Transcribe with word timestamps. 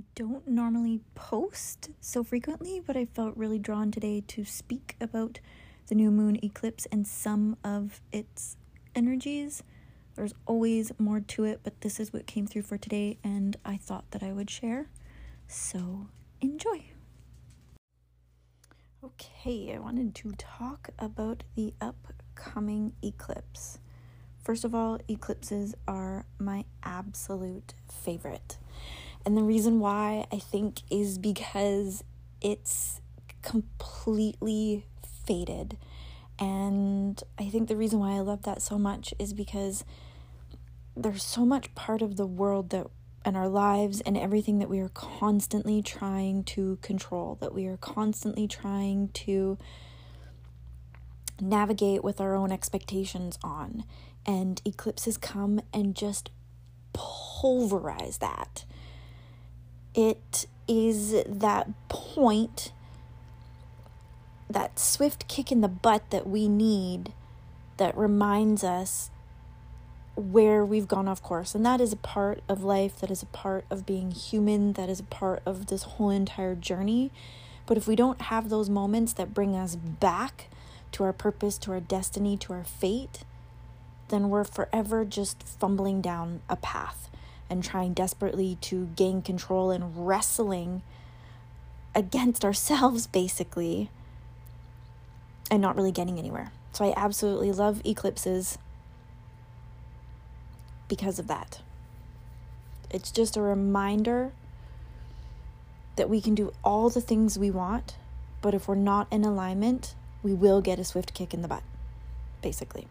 I 0.00 0.04
don't 0.14 0.48
normally 0.48 1.02
post 1.14 1.90
so 2.00 2.24
frequently, 2.24 2.80
but 2.80 2.96
I 2.96 3.04
felt 3.04 3.36
really 3.36 3.58
drawn 3.58 3.90
today 3.90 4.22
to 4.28 4.46
speak 4.46 4.96
about 4.98 5.40
the 5.88 5.94
new 5.94 6.10
moon 6.10 6.38
eclipse 6.42 6.86
and 6.90 7.06
some 7.06 7.58
of 7.62 8.00
its 8.10 8.56
energies. 8.94 9.62
There's 10.14 10.32
always 10.46 10.90
more 10.98 11.20
to 11.20 11.44
it, 11.44 11.60
but 11.62 11.82
this 11.82 12.00
is 12.00 12.14
what 12.14 12.26
came 12.26 12.46
through 12.46 12.62
for 12.62 12.78
today, 12.78 13.18
and 13.22 13.58
I 13.62 13.76
thought 13.76 14.10
that 14.12 14.22
I 14.22 14.32
would 14.32 14.48
share. 14.48 14.88
So 15.48 16.06
enjoy. 16.40 16.84
Okay, 19.04 19.74
I 19.74 19.80
wanted 19.80 20.14
to 20.14 20.32
talk 20.38 20.88
about 20.98 21.42
the 21.56 21.74
upcoming 21.78 22.94
eclipse. 23.02 23.78
First 24.42 24.64
of 24.64 24.74
all, 24.74 24.98
eclipses 25.08 25.74
are 25.86 26.24
my 26.38 26.64
absolute 26.82 27.74
favorite. 28.02 28.56
And 29.24 29.36
the 29.36 29.42
reason 29.42 29.80
why 29.80 30.26
I 30.32 30.38
think 30.38 30.80
is 30.90 31.18
because 31.18 32.02
it's 32.40 33.00
completely 33.42 34.86
fated. 35.26 35.76
And 36.38 37.22
I 37.38 37.48
think 37.48 37.68
the 37.68 37.76
reason 37.76 37.98
why 37.98 38.12
I 38.12 38.20
love 38.20 38.42
that 38.42 38.62
so 38.62 38.78
much 38.78 39.12
is 39.18 39.34
because 39.34 39.84
there's 40.96 41.22
so 41.22 41.44
much 41.44 41.74
part 41.74 42.02
of 42.02 42.16
the 42.16 42.26
world 42.26 42.70
that 42.70 42.86
and 43.24 43.36
our 43.36 43.48
lives 43.48 44.00
and 44.00 44.16
everything 44.16 44.58
that 44.60 44.68
we 44.68 44.80
are 44.80 44.88
constantly 44.88 45.82
trying 45.82 46.42
to 46.42 46.76
control, 46.80 47.36
that 47.40 47.54
we 47.54 47.66
are 47.66 47.76
constantly 47.76 48.48
trying 48.48 49.08
to 49.08 49.58
navigate 51.40 52.02
with 52.02 52.20
our 52.20 52.34
own 52.34 52.50
expectations 52.50 53.38
on. 53.42 53.84
And 54.26 54.60
eclipses 54.64 55.16
come 55.16 55.60
and 55.72 55.94
just 55.94 56.30
pulverize 56.92 58.18
that. 58.18 58.64
It 59.94 60.46
is 60.68 61.24
that 61.26 61.68
point, 61.88 62.72
that 64.48 64.78
swift 64.78 65.26
kick 65.26 65.50
in 65.50 65.60
the 65.60 65.68
butt 65.68 66.10
that 66.10 66.28
we 66.28 66.48
need 66.48 67.12
that 67.76 67.96
reminds 67.96 68.62
us 68.62 69.10
where 70.14 70.64
we've 70.64 70.86
gone 70.86 71.08
off 71.08 71.22
course. 71.22 71.54
And 71.54 71.64
that 71.66 71.80
is 71.80 71.92
a 71.92 71.96
part 71.96 72.42
of 72.48 72.62
life, 72.62 73.00
that 73.00 73.10
is 73.10 73.22
a 73.22 73.26
part 73.26 73.64
of 73.70 73.86
being 73.86 74.10
human, 74.12 74.74
that 74.74 74.88
is 74.88 75.00
a 75.00 75.04
part 75.04 75.42
of 75.44 75.66
this 75.66 75.82
whole 75.82 76.10
entire 76.10 76.54
journey. 76.54 77.10
But 77.66 77.76
if 77.76 77.88
we 77.88 77.96
don't 77.96 78.22
have 78.22 78.48
those 78.48 78.68
moments 78.68 79.12
that 79.14 79.34
bring 79.34 79.56
us 79.56 79.76
back 79.76 80.48
to 80.92 81.04
our 81.04 81.12
purpose, 81.12 81.58
to 81.58 81.72
our 81.72 81.80
destiny, 81.80 82.36
to 82.38 82.52
our 82.52 82.64
fate, 82.64 83.20
then 84.08 84.28
we're 84.28 84.44
forever 84.44 85.04
just 85.04 85.42
fumbling 85.42 86.00
down 86.00 86.42
a 86.48 86.56
path 86.56 87.09
and 87.50 87.62
trying 87.64 87.92
desperately 87.92 88.56
to 88.62 88.86
gain 88.96 89.20
control 89.20 89.70
and 89.70 90.06
wrestling 90.06 90.82
against 91.94 92.44
ourselves, 92.44 93.06
basically, 93.06 93.90
and 95.50 95.60
not 95.60 95.76
really 95.76 95.92
getting 95.92 96.18
anywhere. 96.18 96.52
So 96.72 96.84
I 96.84 96.94
absolutely 96.96 97.50
love 97.50 97.82
eclipses 97.84 98.56
because 100.88 101.18
of 101.18 101.26
that. 101.26 101.60
It's 102.90 103.10
just 103.10 103.36
a 103.36 103.42
reminder 103.42 104.32
that 105.96 106.08
we 106.08 106.20
can 106.20 106.34
do 106.34 106.52
all 106.62 106.88
the 106.88 107.00
things 107.00 107.38
we 107.38 107.50
want, 107.50 107.96
but 108.40 108.54
if 108.54 108.68
we're 108.68 108.74
not 108.76 109.08
in 109.10 109.24
alignment, 109.24 109.94
we 110.22 110.32
will 110.32 110.60
get 110.60 110.78
a 110.78 110.84
swift 110.84 111.12
kick 111.12 111.34
in 111.34 111.42
the 111.42 111.48
butt, 111.48 111.62
basically. 112.42 112.86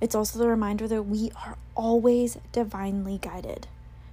It's 0.00 0.14
also 0.14 0.38
the 0.38 0.48
reminder 0.48 0.86
that 0.88 1.04
we 1.04 1.30
are 1.44 1.56
always 1.74 2.38
divinely 2.52 3.18
guided. 3.18 3.66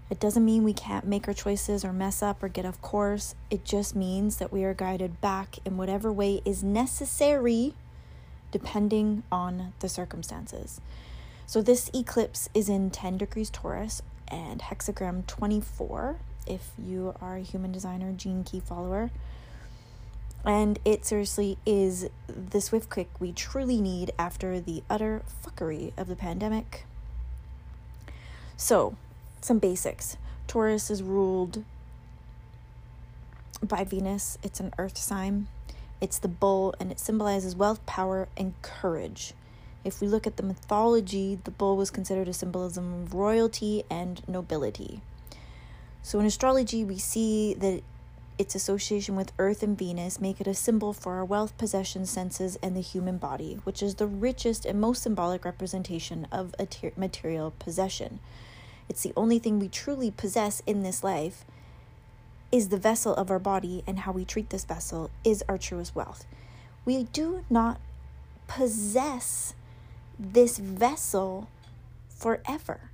It 0.09 0.19
doesn't 0.19 0.45
mean 0.45 0.63
we 0.63 0.73
can't 0.73 1.05
make 1.05 1.27
our 1.27 1.33
choices 1.33 1.83
or 1.83 1.91
mess 1.91 2.21
up 2.21 2.43
or 2.43 2.47
get 2.47 2.65
off 2.65 2.81
course. 2.81 3.35
It 3.49 3.65
just 3.65 3.95
means 3.95 4.37
that 4.37 4.53
we 4.53 4.63
are 4.63 4.73
guided 4.73 5.19
back 5.21 5.57
in 5.65 5.75
whatever 5.75 6.11
way 6.11 6.41
is 6.45 6.63
necessary 6.63 7.73
depending 8.51 9.23
on 9.31 9.73
the 9.79 9.89
circumstances. 9.89 10.79
So, 11.47 11.61
this 11.61 11.89
eclipse 11.93 12.47
is 12.53 12.69
in 12.69 12.91
10 12.91 13.17
degrees 13.17 13.49
Taurus 13.49 14.01
and 14.27 14.61
hexagram 14.61 15.25
24 15.27 16.17
if 16.47 16.71
you 16.77 17.15
are 17.19 17.37
a 17.37 17.41
human 17.41 17.71
designer 17.71 18.13
gene 18.13 18.43
key 18.43 18.59
follower. 18.59 19.11
And 20.45 20.79
it 20.83 21.05
seriously 21.05 21.57
is 21.65 22.09
the 22.27 22.59
swift 22.59 22.89
kick 22.93 23.09
we 23.19 23.31
truly 23.31 23.79
need 23.79 24.11
after 24.19 24.59
the 24.59 24.83
utter 24.89 25.21
fuckery 25.43 25.93
of 25.97 26.07
the 26.07 26.15
pandemic. 26.15 26.85
So, 28.57 28.95
some 29.41 29.59
basics. 29.59 30.17
Taurus 30.47 30.89
is 30.89 31.01
ruled 31.01 31.63
by 33.61 33.83
Venus, 33.85 34.37
it's 34.43 34.59
an 34.59 34.73
earth 34.77 34.97
sign. 34.97 35.47
It's 36.01 36.19
the 36.19 36.27
bull 36.27 36.75
and 36.81 36.91
it 36.91 36.99
symbolizes 36.99 37.55
wealth, 37.55 37.85
power, 37.85 38.27
and 38.35 38.53
courage. 38.61 39.33
If 39.85 40.01
we 40.01 40.07
look 40.07 40.27
at 40.27 40.35
the 40.35 40.43
mythology, 40.43 41.39
the 41.41 41.51
bull 41.51 41.77
was 41.77 41.89
considered 41.89 42.27
a 42.27 42.33
symbolism 42.33 43.03
of 43.03 43.13
royalty 43.13 43.83
and 43.89 44.21
nobility. 44.27 45.01
So 46.01 46.19
in 46.19 46.25
astrology, 46.25 46.83
we 46.83 46.97
see 46.97 47.53
that 47.53 47.83
its 48.37 48.55
association 48.55 49.15
with 49.15 49.31
Earth 49.37 49.63
and 49.63 49.77
Venus 49.77 50.19
make 50.19 50.41
it 50.41 50.47
a 50.47 50.53
symbol 50.53 50.93
for 50.93 51.13
our 51.13 51.25
wealth, 51.25 51.57
possessions, 51.57 52.09
senses, 52.09 52.57
and 52.63 52.75
the 52.75 52.81
human 52.81 53.17
body, 53.17 53.59
which 53.63 53.83
is 53.83 53.95
the 53.95 54.07
richest 54.07 54.65
and 54.65 54.81
most 54.81 55.03
symbolic 55.03 55.45
representation 55.45 56.27
of 56.31 56.55
material 56.97 57.53
possession. 57.59 58.19
It's 58.89 59.03
the 59.03 59.13
only 59.15 59.39
thing 59.39 59.59
we 59.59 59.69
truly 59.69 60.11
possess 60.11 60.61
in 60.65 60.83
this 60.83 61.03
life 61.03 61.45
is 62.51 62.69
the 62.69 62.77
vessel 62.77 63.15
of 63.15 63.31
our 63.31 63.39
body, 63.39 63.83
and 63.87 63.99
how 63.99 64.11
we 64.11 64.25
treat 64.25 64.49
this 64.51 64.65
vessel 64.65 65.09
is 65.23 65.43
our 65.49 65.57
truest 65.57 65.95
wealth. 65.95 66.25
We 66.85 67.05
do 67.05 67.43
not 67.49 67.79
possess 68.47 69.55
this 70.19 70.57
vessel 70.59 71.49
forever. 72.09 72.91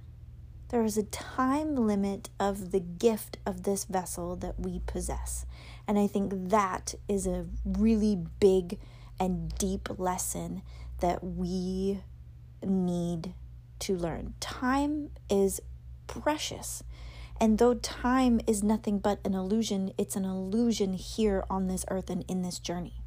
There 0.69 0.83
is 0.83 0.97
a 0.97 1.03
time 1.03 1.75
limit 1.75 2.29
of 2.39 2.71
the 2.71 2.79
gift 2.79 3.37
of 3.43 3.63
this 3.63 3.85
vessel 3.85 4.35
that 4.37 4.59
we 4.59 4.81
possess. 4.85 5.47
And 5.87 5.97
I 5.97 6.05
think 6.05 6.31
that 6.49 6.93
is 7.07 7.25
a 7.25 7.47
really 7.65 8.15
big 8.39 8.77
and 9.19 9.53
deep 9.57 9.89
lesson 9.99 10.61
that 10.99 11.23
we 11.23 12.01
need 12.63 13.33
to 13.79 13.97
learn. 13.97 14.35
Time 14.39 15.09
is 15.27 15.59
precious. 16.05 16.83
And 17.41 17.57
though 17.57 17.73
time 17.73 18.39
is 18.45 18.61
nothing 18.61 18.99
but 18.99 19.19
an 19.25 19.33
illusion, 19.33 19.91
it's 19.97 20.15
an 20.15 20.25
illusion 20.25 20.93
here 20.93 21.45
on 21.49 21.67
this 21.67 21.83
earth 21.89 22.11
and 22.11 22.23
in 22.27 22.43
this 22.43 22.59
journey. 22.59 22.98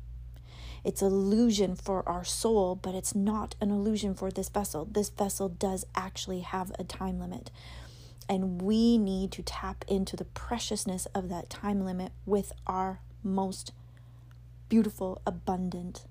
It's 0.84 1.02
illusion 1.02 1.76
for 1.76 2.06
our 2.08 2.24
soul, 2.24 2.74
but 2.74 2.94
it's 2.94 3.14
not 3.14 3.54
an 3.60 3.70
illusion 3.70 4.14
for 4.14 4.30
this 4.30 4.48
vessel. 4.48 4.84
This 4.84 5.10
vessel 5.10 5.48
does 5.48 5.84
actually 5.94 6.40
have 6.40 6.72
a 6.78 6.84
time 6.84 7.20
limit. 7.20 7.50
And 8.28 8.60
we 8.60 8.98
need 8.98 9.30
to 9.32 9.42
tap 9.42 9.84
into 9.86 10.16
the 10.16 10.24
preciousness 10.24 11.06
of 11.14 11.28
that 11.28 11.50
time 11.50 11.84
limit 11.84 12.12
with 12.26 12.52
our 12.66 13.00
most 13.22 13.72
beautiful, 14.68 15.20
abundant 15.26 16.06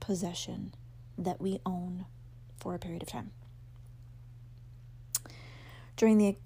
possession 0.00 0.74
that 1.16 1.40
we 1.40 1.60
own 1.64 2.04
for 2.58 2.74
a 2.74 2.78
period 2.78 3.02
of 3.02 3.08
time. 3.08 3.30
During 5.96 6.18
the 6.18 6.36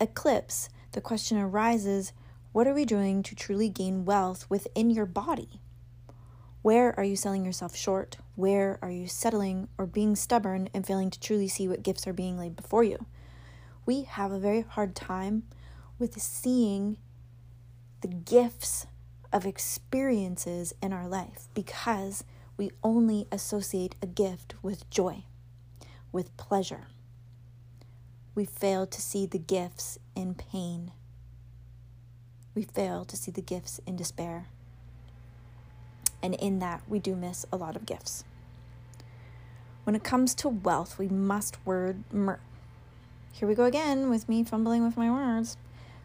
eclipse, 0.00 0.68
the 0.92 1.00
question 1.00 1.38
arises 1.38 2.12
what 2.52 2.66
are 2.66 2.74
we 2.74 2.84
doing 2.84 3.22
to 3.24 3.34
truly 3.34 3.68
gain 3.68 4.04
wealth 4.04 4.48
within 4.48 4.90
your 4.90 5.06
body? 5.06 5.60
Where 6.62 6.98
are 6.98 7.04
you 7.04 7.16
selling 7.16 7.44
yourself 7.44 7.76
short? 7.76 8.18
Where 8.34 8.78
are 8.82 8.90
you 8.90 9.06
settling 9.06 9.68
or 9.78 9.86
being 9.86 10.16
stubborn 10.16 10.68
and 10.74 10.86
failing 10.86 11.10
to 11.10 11.20
truly 11.20 11.48
see 11.48 11.68
what 11.68 11.82
gifts 11.82 12.06
are 12.06 12.12
being 12.12 12.36
laid 12.36 12.56
before 12.56 12.82
you? 12.82 13.06
We 13.86 14.02
have 14.02 14.32
a 14.32 14.38
very 14.38 14.62
hard 14.62 14.94
time 14.96 15.44
with 15.98 16.20
seeing 16.20 16.98
the 18.00 18.08
gifts 18.08 18.86
of 19.32 19.46
experiences 19.46 20.74
in 20.82 20.92
our 20.92 21.06
life 21.06 21.48
because 21.54 22.24
we 22.56 22.70
only 22.82 23.26
associate 23.30 23.94
a 24.02 24.06
gift 24.06 24.54
with 24.62 24.88
joy, 24.90 25.24
with 26.10 26.36
pleasure. 26.36 26.88
We 28.34 28.44
fail 28.44 28.86
to 28.86 29.00
see 29.00 29.26
the 29.26 29.38
gifts 29.38 29.98
in 30.14 30.34
pain. 30.34 30.92
We 32.54 32.64
fail 32.64 33.04
to 33.04 33.16
see 33.16 33.30
the 33.30 33.42
gifts 33.42 33.80
in 33.86 33.96
despair. 33.96 34.48
And 36.22 36.34
in 36.34 36.58
that, 36.58 36.82
we 36.88 36.98
do 36.98 37.14
miss 37.14 37.46
a 37.52 37.56
lot 37.56 37.76
of 37.76 37.86
gifts. 37.86 38.24
When 39.84 39.94
it 39.94 40.04
comes 40.04 40.34
to 40.36 40.48
wealth, 40.48 40.98
we 40.98 41.08
must 41.08 41.64
word 41.64 42.02
mer- 42.12 42.40
here 43.32 43.48
we 43.48 43.54
go 43.54 43.64
again 43.64 44.10
with 44.10 44.28
me 44.28 44.42
fumbling 44.42 44.84
with 44.84 44.96
my 44.96 45.10
words. 45.10 45.56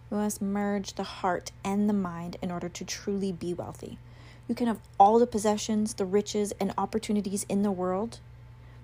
We 0.09 0.17
must 0.17 0.41
merge 0.41 0.93
the 0.93 1.03
heart 1.03 1.51
and 1.63 1.89
the 1.89 1.93
mind 1.93 2.37
in 2.41 2.51
order 2.51 2.69
to 2.69 2.85
truly 2.85 3.31
be 3.31 3.53
wealthy. 3.53 3.97
You 4.47 4.55
can 4.55 4.67
have 4.67 4.79
all 4.99 5.17
the 5.19 5.25
possessions, 5.25 5.95
the 5.95 6.05
riches, 6.05 6.53
and 6.59 6.73
opportunities 6.77 7.45
in 7.49 7.63
the 7.63 7.71
world, 7.71 8.19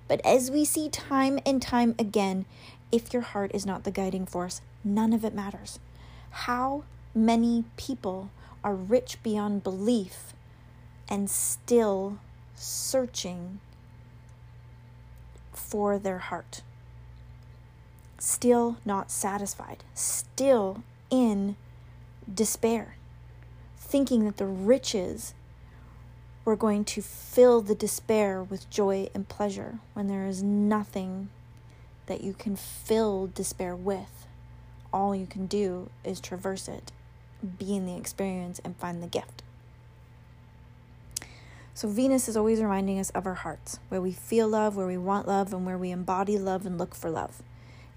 but 0.09 0.19
as 0.25 0.49
we 0.49 0.65
see 0.65 0.89
time 0.89 1.39
and 1.45 1.61
time 1.61 1.93
again, 1.99 2.45
if 2.91 3.13
your 3.13 3.21
heart 3.21 3.51
is 3.53 3.65
not 3.65 3.83
the 3.83 3.91
guiding 3.91 4.25
force, 4.25 4.61
none 4.83 5.13
of 5.13 5.23
it 5.23 5.35
matters. 5.35 5.79
How 6.31 6.83
many 7.13 7.65
people 7.77 8.31
are 8.63 8.73
rich 8.73 9.21
beyond 9.21 9.63
belief 9.63 10.33
and 11.09 11.29
still 11.29 12.19
searching 12.55 13.59
for 15.51 15.97
their 15.97 16.19
heart? 16.19 16.61
Still 18.19 18.77
not 18.85 19.11
satisfied, 19.11 19.83
still 19.93 20.83
in 21.09 21.55
despair, 22.31 22.95
thinking 23.77 24.25
that 24.25 24.37
the 24.37 24.45
riches 24.45 25.33
were 26.45 26.55
going 26.55 26.83
to 26.83 27.01
fill 27.01 27.61
the 27.61 27.75
despair 27.75 28.41
with 28.41 28.69
joy 28.69 29.09
and 29.13 29.27
pleasure 29.27 29.79
when 29.93 30.07
there 30.07 30.25
is 30.25 30.41
nothing 30.41 31.29
that 32.07 32.21
you 32.21 32.33
can 32.33 32.55
fill 32.55 33.27
despair 33.27 33.75
with. 33.75 34.25
All 34.91 35.15
you 35.15 35.27
can 35.27 35.45
do 35.45 35.89
is 36.03 36.19
traverse 36.19 36.67
it, 36.67 36.91
be 37.57 37.75
in 37.75 37.85
the 37.85 37.95
experience, 37.95 38.59
and 38.63 38.75
find 38.75 39.03
the 39.03 39.07
gift. 39.07 39.43
So, 41.79 41.87
Venus 41.87 42.27
is 42.27 42.35
always 42.35 42.59
reminding 42.59 42.99
us 42.99 43.09
of 43.11 43.25
our 43.25 43.35
hearts, 43.35 43.79
where 43.87 44.01
we 44.01 44.11
feel 44.11 44.49
love, 44.49 44.75
where 44.75 44.85
we 44.85 44.97
want 44.97 45.29
love, 45.29 45.53
and 45.53 45.65
where 45.65 45.77
we 45.77 45.91
embody 45.91 46.37
love 46.37 46.65
and 46.65 46.77
look 46.77 46.93
for 46.93 47.09
love. 47.09 47.41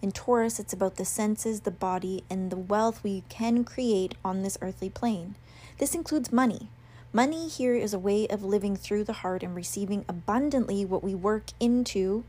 In 0.01 0.13
Taurus, 0.13 0.61
it's 0.61 0.73
about 0.73 0.99
the 0.99 1.05
senses, 1.05 1.63
the 1.63 1.73
body, 1.73 2.23
and 2.31 2.49
the 2.49 2.57
wealth 2.57 3.03
we 3.03 3.25
can 3.29 3.65
create 3.65 4.15
on 4.25 4.45
this 4.45 4.57
earthly 4.63 4.89
plane. 4.89 5.35
This 5.79 5.97
includes 5.97 6.31
money. 6.31 6.69
Money 7.13 7.49
here 7.49 7.75
is 7.75 7.93
a 7.93 7.99
way 7.99 8.29
of 8.29 8.45
living 8.45 8.77
through 8.77 9.03
the 9.03 9.15
heart 9.15 9.43
and 9.43 9.53
receiving 9.53 10.05
abundantly 10.09 10.85
what 10.85 11.03
we 11.03 11.17
work 11.17 11.47
into 11.59 12.23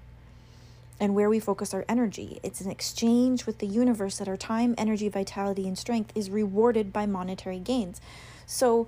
and 0.99 1.13
where 1.13 1.29
we 1.29 1.39
focus 1.39 1.71
our 1.71 1.85
energy. 1.88 2.39
It's 2.41 2.61
an 2.61 2.71
exchange 2.71 3.45
with 3.45 3.59
the 3.59 3.67
universe 3.67 4.17
that 4.17 4.27
our 4.27 4.38
time, 4.38 4.73
energy, 4.75 5.07
vitality, 5.07 5.67
and 5.67 5.77
strength 5.77 6.13
is 6.15 6.31
rewarded 6.31 6.91
by 6.91 7.06
monetary 7.06 7.59
gains. 7.59 8.01
So 8.47 8.88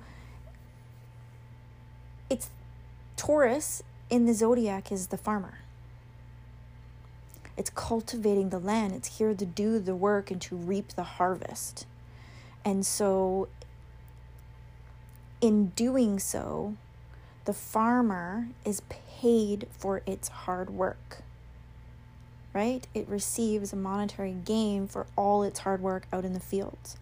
it's 2.28 2.50
Taurus 3.26 3.82
in 4.10 4.28
the 4.28 4.36
zodiac 4.36 4.92
is 4.92 5.08
the 5.08 5.18
farmer. 5.18 5.60
It's 7.58 7.72
cultivating 7.72 8.50
the 8.50 8.60
land. 8.60 8.94
It's 8.94 9.18
here 9.18 9.34
to 9.34 9.46
do 9.46 9.80
the 9.80 9.96
work 9.96 10.30
and 10.30 10.40
to 10.42 10.56
reap 10.56 10.90
the 10.90 11.04
harvest. 11.04 11.88
And 12.64 12.86
so, 12.86 13.48
in 15.42 15.68
doing 15.70 16.20
so, 16.20 16.76
the 17.46 17.54
farmer 17.54 18.50
is 18.64 18.84
paid 18.90 19.68
for 19.72 20.04
its 20.06 20.28
hard 20.28 20.70
work 20.70 21.24
right? 22.54 22.88
It 22.94 23.10
receives 23.10 23.74
a 23.74 23.76
monetary 23.76 24.32
gain 24.32 24.88
for 24.88 25.08
all 25.18 25.44
its 25.44 25.60
hard 25.60 25.82
work 25.82 26.08
out 26.14 26.24
in 26.24 26.32
the 26.32 26.40
fields. 26.40 26.96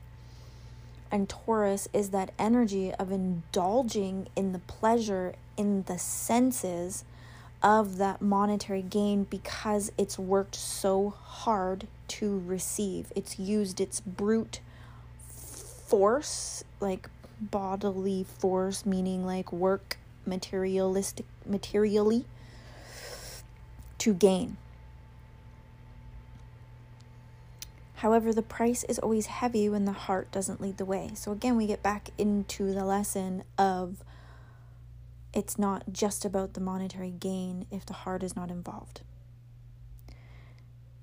And 1.12 1.30
Taurus 1.30 1.88
is 1.94 2.10
that 2.10 2.34
energy 2.40 2.92
of 2.96 3.12
indulging 3.12 4.30
in 4.36 4.52
the 4.52 4.58
pleasure 4.58 5.36
in 5.58 5.84
the 5.84 5.98
senses 5.98 7.04
of 7.62 7.98
that 7.98 8.22
monetary 8.22 8.82
gain 8.82 9.24
because 9.24 9.92
it's 9.98 10.20
worked 10.20 10.56
so 10.56 11.12
hard 11.12 11.88
to 12.10 12.40
receive. 12.46 13.12
It's 13.16 13.40
used 13.40 13.80
its 13.80 14.02
brute 14.02 14.60
force, 15.28 16.64
like 16.80 17.10
bodily 17.40 18.24
force, 18.24 18.86
meaning 18.86 19.26
like 19.26 19.52
work 19.52 19.98
materialistic 20.26 21.26
materially 21.46 22.26
to 24.00 24.14
gain. 24.14 24.58
However, 27.96 28.34
the 28.34 28.42
price 28.42 28.84
is 28.84 29.00
always 29.00 29.28
heavy 29.28 29.70
when 29.70 29.86
the 29.86 29.94
heart 29.94 30.30
doesn't 30.30 30.60
lead 30.60 30.76
the 30.76 30.84
way. 30.84 31.12
So, 31.14 31.32
again, 31.32 31.56
we 31.56 31.68
get 31.68 31.82
back 31.82 32.10
into 32.18 32.74
the 32.74 32.84
lesson 32.84 33.46
of 33.58 34.04
it's 35.34 35.58
not 35.58 35.92
just 35.92 36.26
about 36.26 36.54
the 36.54 36.62
monetary 36.62 37.12
gain 37.12 37.66
if 37.72 37.86
the 37.86 37.94
heart 37.94 38.24
is 38.24 38.36
not 38.36 38.52
involved. 38.52 39.02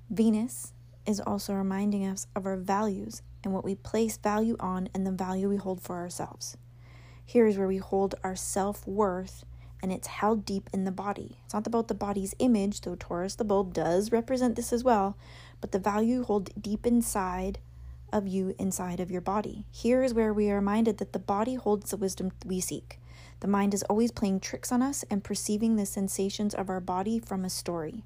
Venus 0.09 0.73
is 1.07 1.21
also 1.21 1.55
reminding 1.55 2.07
us 2.07 2.27
of 2.37 2.47
our 2.47 2.57
values 2.57 3.23
and 3.43 3.53
what 3.53 3.65
we 3.65 3.75
place 3.75 4.17
value 4.17 4.57
on 4.61 4.89
and 4.95 5.07
the 5.07 5.13
value 5.13 5.49
we 5.49 5.57
hold 5.57 5.81
for 5.81 5.97
ourselves. 5.97 6.57
Here 7.25 7.47
is 7.47 7.57
where 7.57 7.67
we 7.67 7.79
hold 7.79 8.15
our 8.23 8.37
self 8.37 8.87
worth 8.87 9.45
and 9.83 9.93
it's 9.93 10.09
held 10.09 10.45
deep 10.45 10.69
in 10.73 10.85
the 10.85 10.93
body. 10.93 11.39
It's 11.45 11.55
not 11.55 11.67
about 11.67 11.89
the 11.89 11.95
body's 11.95 12.35
image, 12.39 12.83
though 12.83 12.97
Taurus 12.97 13.35
the 13.35 13.45
bull 13.45 13.65
does 13.65 14.13
represent 14.13 14.57
this 14.57 14.73
as 14.73 14.85
well, 14.85 15.17
but 15.61 15.73
the 15.73 15.79
value 15.79 16.17
you 16.17 16.25
hold 16.25 16.51
deep 16.61 16.87
inside 16.87 17.59
of 18.13 18.27
you, 18.27 18.55
inside 18.59 19.01
of 19.01 19.11
your 19.11 19.21
body. 19.21 19.65
Here 19.71 20.03
is 20.03 20.13
where 20.13 20.33
we 20.33 20.51
are 20.51 20.57
reminded 20.57 20.99
that 20.99 21.13
the 21.13 21.19
body 21.19 21.55
holds 21.55 21.91
the 21.91 21.97
wisdom 21.97 22.33
we 22.45 22.61
seek. 22.61 22.99
The 23.41 23.49
mind 23.49 23.73
is 23.73 23.83
always 23.85 24.13
playing 24.13 24.41
tricks 24.41 24.71
on 24.71 24.83
us 24.83 25.05
and 25.11 25.25
perceiving 25.25 25.77
the 25.77 25.87
sensations 25.87 26.55
of 26.55 26.69
our 26.69 26.81
body 26.81 27.19
from 27.19 27.45
a 27.45 27.51
story. 27.51 28.05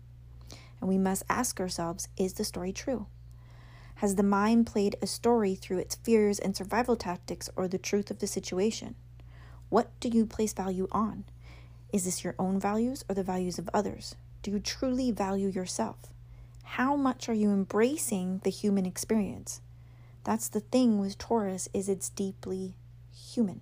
And 0.80 0.88
we 0.88 0.98
must 0.98 1.24
ask 1.28 1.60
ourselves 1.60 2.08
is 2.16 2.34
the 2.34 2.44
story 2.44 2.72
true? 2.72 3.06
Has 3.96 4.16
the 4.16 4.22
mind 4.22 4.66
played 4.66 4.96
a 5.00 5.06
story 5.06 5.54
through 5.54 5.78
its 5.78 5.96
fears 5.96 6.38
and 6.38 6.56
survival 6.56 6.96
tactics 6.96 7.48
or 7.56 7.68
the 7.68 7.78
truth 7.78 8.10
of 8.10 8.18
the 8.18 8.26
situation? 8.26 8.94
What 9.68 9.88
do 10.00 10.08
you 10.08 10.26
place 10.26 10.52
value 10.52 10.88
on? 10.92 11.24
Is 11.92 12.04
this 12.04 12.24
your 12.24 12.34
own 12.38 12.58
values 12.58 13.04
or 13.08 13.14
the 13.14 13.22
values 13.22 13.58
of 13.58 13.70
others? 13.72 14.16
Do 14.42 14.50
you 14.50 14.60
truly 14.60 15.10
value 15.10 15.48
yourself? 15.48 15.96
How 16.64 16.96
much 16.96 17.28
are 17.28 17.34
you 17.34 17.50
embracing 17.50 18.40
the 18.44 18.50
human 18.50 18.84
experience? 18.84 19.60
That's 20.24 20.48
the 20.48 20.60
thing 20.60 20.98
with 20.98 21.18
Taurus 21.18 21.68
is 21.72 21.88
it's 21.88 22.08
deeply 22.08 22.74
human. 23.12 23.60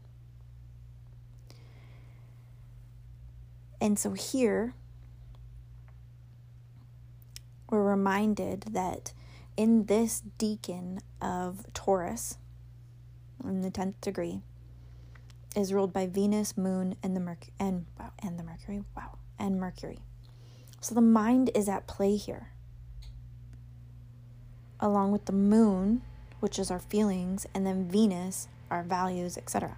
And 3.83 3.99
so 3.99 4.13
here 4.13 4.75
we're 7.69 7.83
reminded 7.83 8.63
that 8.71 9.13
in 9.57 9.87
this 9.87 10.23
decan 10.39 11.01
of 11.21 11.67
Taurus 11.75 12.39
in 13.43 13.63
the 13.63 13.73
10th 13.73 14.01
degree 14.01 14.41
is 15.57 15.75
ruled 15.75 15.93
by 15.93 16.07
Venus, 16.07 16.57
Moon, 16.57 16.95
and 17.03 17.17
the 17.17 17.21
Mercury 17.21 17.53
and 17.59 17.87
wow, 17.99 18.13
and 18.23 18.39
the 18.39 18.45
Mercury. 18.45 18.85
Wow, 18.97 19.19
and 19.37 19.59
Mercury. 19.59 19.99
So 20.81 20.95
the 20.95 21.01
mind 21.01 21.51
is 21.53 21.69
at 21.69 21.89
play 21.89 22.15
here. 22.15 22.51
Along 24.79 25.11
with 25.11 25.25
the 25.25 25.33
moon, 25.33 26.03
which 26.39 26.57
is 26.57 26.71
our 26.71 26.79
feelings, 26.79 27.47
and 27.53 27.67
then 27.67 27.89
Venus, 27.89 28.47
our 28.71 28.85
values, 28.85 29.37
etc. 29.37 29.77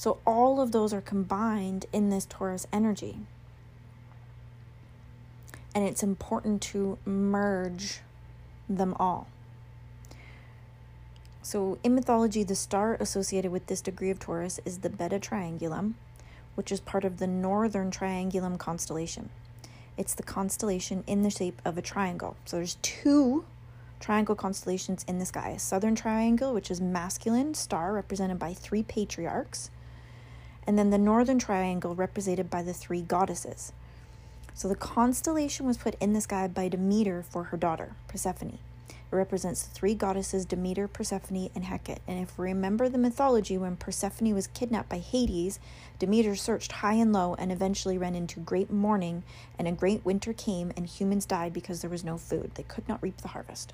So 0.00 0.16
all 0.26 0.62
of 0.62 0.72
those 0.72 0.94
are 0.94 1.02
combined 1.02 1.84
in 1.92 2.08
this 2.08 2.24
Taurus 2.24 2.66
energy. 2.72 3.18
And 5.74 5.84
it's 5.84 6.02
important 6.02 6.62
to 6.72 6.96
merge 7.04 8.00
them 8.66 8.96
all. 8.98 9.26
So, 11.42 11.76
in 11.84 11.94
mythology, 11.94 12.42
the 12.42 12.54
star 12.54 12.96
associated 12.98 13.52
with 13.52 13.66
this 13.66 13.82
degree 13.82 14.08
of 14.08 14.18
Taurus 14.18 14.58
is 14.64 14.78
the 14.78 14.88
Beta 14.88 15.18
Triangulum, 15.18 15.92
which 16.54 16.72
is 16.72 16.80
part 16.80 17.04
of 17.04 17.18
the 17.18 17.26
Northern 17.26 17.90
Triangulum 17.90 18.56
constellation. 18.56 19.28
It's 19.98 20.14
the 20.14 20.22
constellation 20.22 21.04
in 21.06 21.24
the 21.24 21.30
shape 21.30 21.60
of 21.62 21.76
a 21.76 21.82
triangle. 21.82 22.38
So, 22.46 22.56
there's 22.56 22.78
two 22.80 23.44
triangle 24.00 24.34
constellations 24.34 25.04
in 25.06 25.18
the 25.18 25.26
sky 25.26 25.50
a 25.50 25.58
Southern 25.58 25.94
Triangle, 25.94 26.54
which 26.54 26.70
is 26.70 26.80
masculine 26.80 27.52
star 27.52 27.92
represented 27.92 28.38
by 28.38 28.54
three 28.54 28.82
patriarchs, 28.82 29.70
and 30.66 30.78
then 30.78 30.90
the 30.90 30.98
Northern 30.98 31.38
Triangle 31.38 31.94
represented 31.94 32.50
by 32.50 32.62
the 32.62 32.72
three 32.72 33.02
goddesses. 33.02 33.72
So, 34.54 34.68
the 34.68 34.74
constellation 34.74 35.66
was 35.66 35.78
put 35.78 35.94
in 36.00 36.12
the 36.12 36.20
sky 36.20 36.46
by 36.48 36.68
Demeter 36.68 37.22
for 37.22 37.44
her 37.44 37.56
daughter, 37.56 37.92
Persephone. 38.08 38.58
It 39.12 39.16
represents 39.16 39.62
the 39.62 39.74
three 39.74 39.94
goddesses 39.94 40.44
Demeter, 40.44 40.86
Persephone, 40.86 41.50
and 41.54 41.64
Hecate. 41.64 42.00
And 42.06 42.20
if 42.22 42.38
we 42.38 42.44
remember 42.44 42.88
the 42.88 42.98
mythology, 42.98 43.58
when 43.58 43.76
Persephone 43.76 44.34
was 44.34 44.46
kidnapped 44.46 44.88
by 44.88 44.98
Hades, 44.98 45.58
Demeter 45.98 46.36
searched 46.36 46.72
high 46.72 46.94
and 46.94 47.12
low 47.12 47.34
and 47.34 47.50
eventually 47.50 47.98
ran 47.98 48.14
into 48.14 48.38
great 48.38 48.70
mourning, 48.70 49.24
and 49.58 49.66
a 49.66 49.72
great 49.72 50.04
winter 50.04 50.32
came, 50.32 50.72
and 50.76 50.86
humans 50.86 51.26
died 51.26 51.52
because 51.52 51.80
there 51.80 51.90
was 51.90 52.04
no 52.04 52.18
food. 52.18 52.52
They 52.54 52.62
could 52.62 52.88
not 52.88 53.02
reap 53.02 53.18
the 53.18 53.28
harvest. 53.28 53.72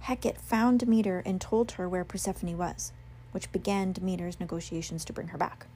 Hecate 0.00 0.40
found 0.40 0.80
Demeter 0.80 1.22
and 1.26 1.40
told 1.40 1.72
her 1.72 1.88
where 1.88 2.04
Persephone 2.04 2.56
was, 2.56 2.92
which 3.32 3.50
began 3.52 3.92
Demeter's 3.92 4.40
negotiations 4.40 5.04
to 5.04 5.12
bring 5.12 5.28
her 5.28 5.38
back. 5.38 5.66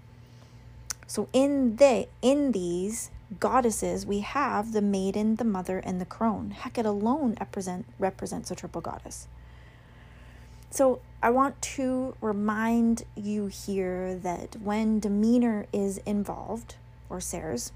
So 1.07 1.29
in 1.33 1.77
the 1.77 2.09
in 2.23 2.53
these 2.53 3.11
goddesses, 3.41 4.07
we 4.07 4.21
have 4.21 4.73
the 4.73 4.83
maiden, 4.83 5.37
the 5.37 5.45
mother, 5.45 5.79
and 5.79 6.01
the 6.01 6.05
crone. 6.07 6.51
Hecate 6.51 6.87
alone 6.87 7.37
represent, 7.41 7.87
represents 7.99 8.51
a 8.51 8.55
triple 8.55 8.81
goddess. 8.81 9.29
So 10.71 11.01
I 11.23 11.31
want 11.31 11.61
to 11.63 12.17
remind 12.21 13.05
you 13.17 13.47
here 13.47 14.17
that 14.17 14.57
when 14.61 14.99
Demeter 14.99 15.67
is 15.73 15.99
involved, 15.99 16.77
or 17.09 17.21
Ceres, 17.21 17.73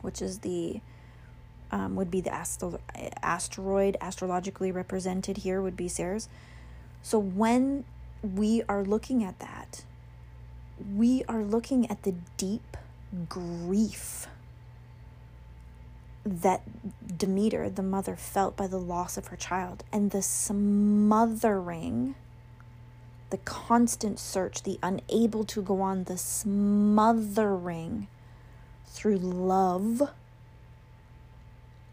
which 0.00 0.22
is 0.22 0.38
the 0.38 0.80
um, 1.72 1.94
would 1.96 2.10
be 2.10 2.20
the 2.20 2.32
astro- 2.32 2.80
asteroid 3.22 3.96
astrologically 4.00 4.72
represented 4.72 5.38
here 5.38 5.62
would 5.62 5.76
be 5.76 5.88
Ceres. 5.88 6.28
So 7.02 7.18
when 7.18 7.84
we 8.22 8.62
are 8.68 8.82
looking 8.82 9.24
at 9.24 9.38
that, 9.38 9.84
we 10.94 11.24
are 11.28 11.42
looking 11.42 11.90
at 11.90 12.02
the 12.02 12.14
deep 12.36 12.76
grief 13.28 14.26
that 16.24 16.62
Demeter, 17.18 17.70
the 17.70 17.82
mother, 17.82 18.16
felt 18.16 18.56
by 18.56 18.66
the 18.66 18.78
loss 18.78 19.16
of 19.16 19.28
her 19.28 19.36
child 19.36 19.84
and 19.92 20.10
the 20.10 20.22
smothering, 20.22 22.14
the 23.30 23.38
constant 23.38 24.18
search, 24.18 24.62
the 24.62 24.78
unable 24.82 25.44
to 25.44 25.62
go 25.62 25.80
on, 25.80 26.04
the 26.04 26.18
smothering 26.18 28.06
through 28.86 29.18
love 29.18 30.10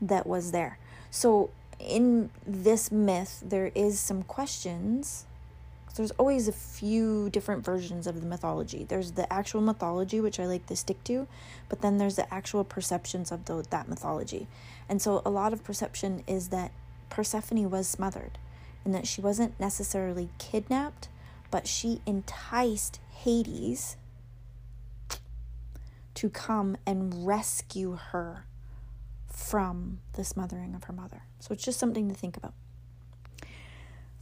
that 0.02 0.28
was 0.28 0.52
there. 0.52 0.78
So, 1.10 1.50
in 1.80 2.32
this 2.46 2.92
myth, 2.92 3.42
there 3.46 3.72
is 3.76 4.00
some 4.00 4.24
questions 4.24 5.27
there's 5.98 6.12
always 6.12 6.48
a 6.48 6.54
few 6.54 7.30
different 7.30 7.64
versions 7.64 8.08
of 8.08 8.22
the 8.22 8.28
mythology. 8.28 8.84
There's 8.84 9.12
the 9.12 9.32
actual 9.32 9.62
mythology, 9.62 10.22
which 10.22 10.40
I 10.40 10.46
like 10.46 10.66
to 10.68 10.76
stick 10.76 11.04
to, 11.06 11.28
but 11.70 11.82
then 11.82 11.98
there's 11.98 12.16
the 12.16 12.32
actual 12.34 12.64
perceptions 12.64 13.32
of 13.32 13.46
the, 13.46 13.66
that 13.70 13.88
mythology. 13.88 14.48
And 14.90 15.02
so 15.02 15.22
a 15.26 15.30
lot 15.30 15.54
of 15.54 15.64
perception 15.64 16.24
is 16.28 16.50
that 16.50 16.72
Persephone 17.10 17.70
was 17.70 17.88
smothered 17.88 18.38
and 18.86 18.94
that 18.94 19.08
she 19.08 19.22
wasn't 19.22 19.60
necessarily 19.60 20.30
kidnapped, 20.38 21.10
but 21.52 21.68
she 21.68 22.02
enticed 22.06 23.00
Hades 23.10 23.98
to 26.16 26.30
come 26.30 26.78
and 26.86 27.28
rescue 27.28 27.98
her 28.12 28.46
from 29.28 30.00
the 30.14 30.24
smothering 30.24 30.74
of 30.74 30.86
her 30.86 30.94
mother. 30.94 31.24
So 31.40 31.54
it's 31.54 31.64
just 31.64 31.80
something 31.80 32.10
to 32.10 32.16
think 32.16 32.38
about. 32.38 32.54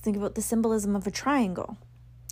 Think 0.05 0.17
about 0.17 0.35
the 0.35 0.43
symbolism 0.43 0.95
of 0.95 1.07
a 1.07 1.11
triangle. 1.11 1.79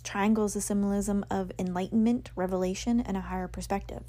Triangle 0.04 0.44
is 0.44 0.54
a 0.54 0.60
symbolism 0.60 1.26
of 1.28 1.50
enlightenment, 1.58 2.30
revelation, 2.36 3.00
and 3.00 3.16
a 3.16 3.22
higher 3.22 3.48
perspective. 3.48 4.04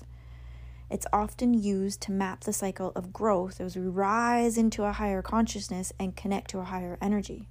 It's 0.91 1.07
often 1.11 1.55
used 1.55 1.99
to 2.01 2.11
map 2.11 2.43
the 2.43 2.53
cycle 2.53 2.91
of 2.95 3.11
growth 3.11 3.59
as 3.59 3.75
we 3.75 3.87
rise 3.87 4.59
into 4.59 4.83
a 4.83 4.91
higher 4.91 5.23
consciousness 5.23 5.91
and 5.99 6.15
connect 6.15 6.51
to 6.51 6.59
a 6.59 6.65
higher 6.65 6.99
energy. 7.01 7.47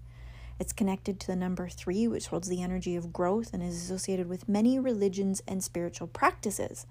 It's 0.61 0.73
connected 0.73 1.18
to 1.18 1.26
the 1.26 1.35
number 1.35 1.68
three, 1.68 2.06
which 2.06 2.28
holds 2.28 2.49
the 2.49 2.62
energy 2.62 2.94
of 2.94 3.12
growth 3.12 3.52
and 3.52 3.61
is 3.61 3.75
associated 3.75 4.28
with 4.28 4.49
many 4.49 4.78
religions 4.78 5.42
and 5.49 5.64
spiritual 5.64 6.06
practices. 6.06 6.87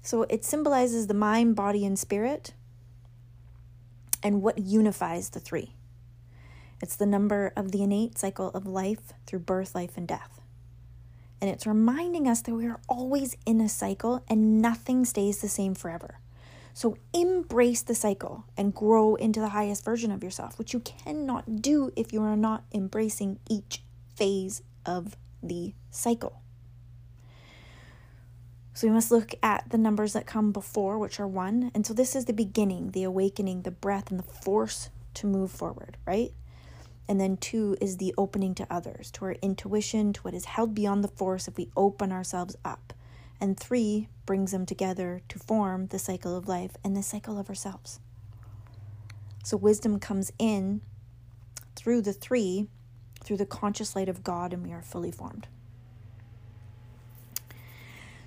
So 0.00 0.22
it 0.30 0.44
symbolizes 0.44 1.08
the 1.08 1.14
mind, 1.14 1.56
body, 1.56 1.84
and 1.84 1.98
spirit 1.98 2.54
and 4.22 4.42
what 4.42 4.58
unifies 4.58 5.30
the 5.30 5.40
three. 5.40 5.74
It's 6.84 6.96
the 6.96 7.06
number 7.06 7.50
of 7.56 7.72
the 7.72 7.82
innate 7.82 8.18
cycle 8.18 8.48
of 8.48 8.66
life 8.66 9.14
through 9.24 9.38
birth, 9.38 9.74
life, 9.74 9.96
and 9.96 10.06
death. 10.06 10.42
And 11.40 11.48
it's 11.48 11.66
reminding 11.66 12.28
us 12.28 12.42
that 12.42 12.54
we 12.54 12.66
are 12.66 12.78
always 12.90 13.38
in 13.46 13.58
a 13.62 13.70
cycle 13.70 14.22
and 14.28 14.60
nothing 14.60 15.06
stays 15.06 15.40
the 15.40 15.48
same 15.48 15.74
forever. 15.74 16.18
So 16.74 16.98
embrace 17.14 17.80
the 17.80 17.94
cycle 17.94 18.44
and 18.54 18.74
grow 18.74 19.14
into 19.14 19.40
the 19.40 19.48
highest 19.48 19.82
version 19.82 20.10
of 20.12 20.22
yourself, 20.22 20.58
which 20.58 20.74
you 20.74 20.80
cannot 20.80 21.62
do 21.62 21.90
if 21.96 22.12
you 22.12 22.20
are 22.20 22.36
not 22.36 22.64
embracing 22.70 23.38
each 23.48 23.82
phase 24.14 24.60
of 24.84 25.16
the 25.42 25.72
cycle. 25.90 26.42
So 28.74 28.86
we 28.86 28.92
must 28.92 29.10
look 29.10 29.32
at 29.42 29.70
the 29.70 29.78
numbers 29.78 30.12
that 30.12 30.26
come 30.26 30.52
before, 30.52 30.98
which 30.98 31.18
are 31.18 31.26
one. 31.26 31.70
And 31.74 31.86
so 31.86 31.94
this 31.94 32.14
is 32.14 32.26
the 32.26 32.34
beginning, 32.34 32.90
the 32.90 33.04
awakening, 33.04 33.62
the 33.62 33.70
breath, 33.70 34.10
and 34.10 34.18
the 34.20 34.22
force 34.22 34.90
to 35.14 35.26
move 35.26 35.50
forward, 35.50 35.96
right? 36.04 36.34
And 37.08 37.20
then 37.20 37.36
two 37.36 37.76
is 37.80 37.98
the 37.98 38.14
opening 38.16 38.54
to 38.54 38.66
others, 38.70 39.10
to 39.12 39.26
our 39.26 39.36
intuition, 39.42 40.12
to 40.14 40.20
what 40.22 40.34
is 40.34 40.46
held 40.46 40.74
beyond 40.74 41.04
the 41.04 41.08
force 41.08 41.46
if 41.46 41.56
we 41.56 41.68
open 41.76 42.12
ourselves 42.12 42.56
up. 42.64 42.94
And 43.40 43.58
three 43.58 44.08
brings 44.24 44.52
them 44.52 44.64
together 44.64 45.20
to 45.28 45.38
form 45.38 45.88
the 45.88 45.98
cycle 45.98 46.34
of 46.36 46.48
life 46.48 46.72
and 46.82 46.96
the 46.96 47.02
cycle 47.02 47.38
of 47.38 47.48
ourselves. 47.48 48.00
So 49.42 49.58
wisdom 49.58 49.98
comes 49.98 50.32
in 50.38 50.80
through 51.76 52.00
the 52.02 52.14
three, 52.14 52.68
through 53.22 53.36
the 53.36 53.44
conscious 53.46 53.94
light 53.94 54.08
of 54.08 54.24
God, 54.24 54.54
and 54.54 54.64
we 54.64 54.72
are 54.72 54.80
fully 54.80 55.10
formed. 55.10 55.46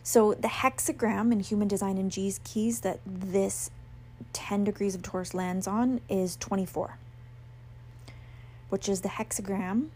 So 0.03 0.36
the 0.36 0.48
hexagram 0.48 1.31
in 1.31 1.39
human 1.39 1.67
design 1.67 1.98
and 1.98 2.12
Gene 2.12 2.34
Keys 2.43 2.81
that 2.81 3.00
this 3.05 3.72
10 4.34 4.63
degrees 4.63 4.93
of 4.93 5.01
Taurus 5.01 5.34
lands 5.34 5.67
on 5.67 6.00
is 6.07 6.36
24 6.38 6.98
which 8.69 8.89
is 8.89 9.01
the 9.01 9.09
hexagram 9.09 9.88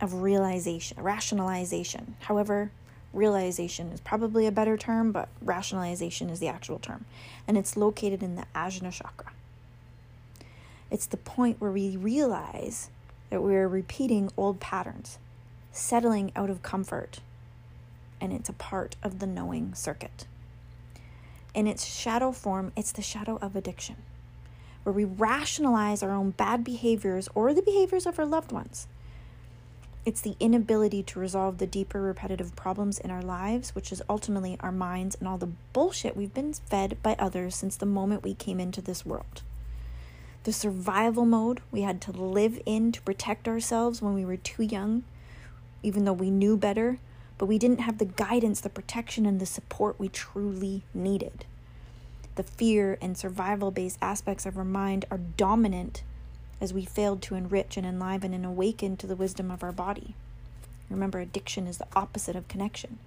of 0.00 0.22
realization, 0.22 1.02
rationalization. 1.02 2.16
However, 2.20 2.70
realization 3.12 3.90
is 3.90 4.00
probably 4.00 4.46
a 4.46 4.52
better 4.52 4.76
term, 4.76 5.12
but 5.12 5.28
rationalization 5.42 6.30
is 6.30 6.40
the 6.40 6.48
actual 6.48 6.78
term. 6.78 7.04
And 7.46 7.56
it's 7.56 7.76
located 7.76 8.22
in 8.22 8.36
the 8.36 8.46
Ajna 8.54 8.92
chakra. 8.92 9.32
It's 10.90 11.06
the 11.06 11.16
point 11.16 11.60
where 11.60 11.72
we 11.72 11.96
realize 11.96 12.90
that 13.30 13.42
we're 13.42 13.68
repeating 13.68 14.30
old 14.36 14.60
patterns, 14.60 15.18
settling 15.72 16.32
out 16.34 16.48
of 16.50 16.62
comfort, 16.62 17.20
and 18.20 18.32
it's 18.32 18.48
a 18.48 18.54
part 18.54 18.96
of 19.02 19.18
the 19.18 19.26
knowing 19.26 19.74
circuit. 19.74 20.26
In 21.54 21.66
its 21.66 21.84
shadow 21.84 22.32
form, 22.32 22.72
it's 22.76 22.92
the 22.92 23.02
shadow 23.02 23.38
of 23.42 23.56
addiction 23.56 23.96
where 24.82 24.92
we 24.92 25.04
rationalize 25.04 26.02
our 26.02 26.12
own 26.12 26.30
bad 26.30 26.64
behaviors 26.64 27.28
or 27.34 27.52
the 27.52 27.62
behaviors 27.62 28.06
of 28.06 28.18
our 28.18 28.26
loved 28.26 28.52
ones. 28.52 28.86
It's 30.04 30.20
the 30.22 30.36
inability 30.40 31.02
to 31.02 31.18
resolve 31.18 31.58
the 31.58 31.66
deeper 31.66 32.00
repetitive 32.00 32.56
problems 32.56 32.98
in 32.98 33.10
our 33.10 33.20
lives, 33.20 33.74
which 33.74 33.92
is 33.92 34.02
ultimately 34.08 34.56
our 34.60 34.72
minds 34.72 35.16
and 35.16 35.28
all 35.28 35.36
the 35.36 35.50
bullshit 35.74 36.16
we've 36.16 36.32
been 36.32 36.54
fed 36.54 36.96
by 37.02 37.14
others 37.18 37.54
since 37.54 37.76
the 37.76 37.84
moment 37.84 38.22
we 38.22 38.32
came 38.32 38.58
into 38.58 38.80
this 38.80 39.04
world. 39.04 39.42
The 40.44 40.52
survival 40.52 41.26
mode 41.26 41.60
we 41.70 41.82
had 41.82 42.00
to 42.02 42.12
live 42.12 42.58
in 42.64 42.90
to 42.92 43.02
protect 43.02 43.46
ourselves 43.46 44.00
when 44.00 44.14
we 44.14 44.24
were 44.24 44.38
too 44.38 44.62
young, 44.62 45.02
even 45.82 46.06
though 46.06 46.14
we 46.14 46.30
knew 46.30 46.56
better, 46.56 46.98
but 47.36 47.44
we 47.44 47.58
didn't 47.58 47.80
have 47.80 47.98
the 47.98 48.06
guidance, 48.06 48.60
the 48.60 48.70
protection, 48.70 49.26
and 49.26 49.40
the 49.40 49.46
support 49.46 49.96
we 49.98 50.08
truly 50.08 50.84
needed 50.94 51.44
the 52.38 52.44
fear 52.44 52.96
and 53.02 53.18
survival 53.18 53.72
based 53.72 53.98
aspects 54.00 54.46
of 54.46 54.56
our 54.56 54.64
mind 54.64 55.04
are 55.10 55.18
dominant 55.18 56.04
as 56.60 56.72
we 56.72 56.84
failed 56.84 57.20
to 57.20 57.34
enrich 57.34 57.76
and 57.76 57.84
enliven 57.84 58.32
and 58.32 58.46
awaken 58.46 58.96
to 58.96 59.08
the 59.08 59.16
wisdom 59.16 59.50
of 59.50 59.64
our 59.64 59.72
body. 59.72 60.14
Remember, 60.88 61.18
addiction 61.18 61.66
is 61.66 61.78
the 61.78 61.88
opposite 61.96 62.36
of 62.36 62.46
connection. 62.46 63.00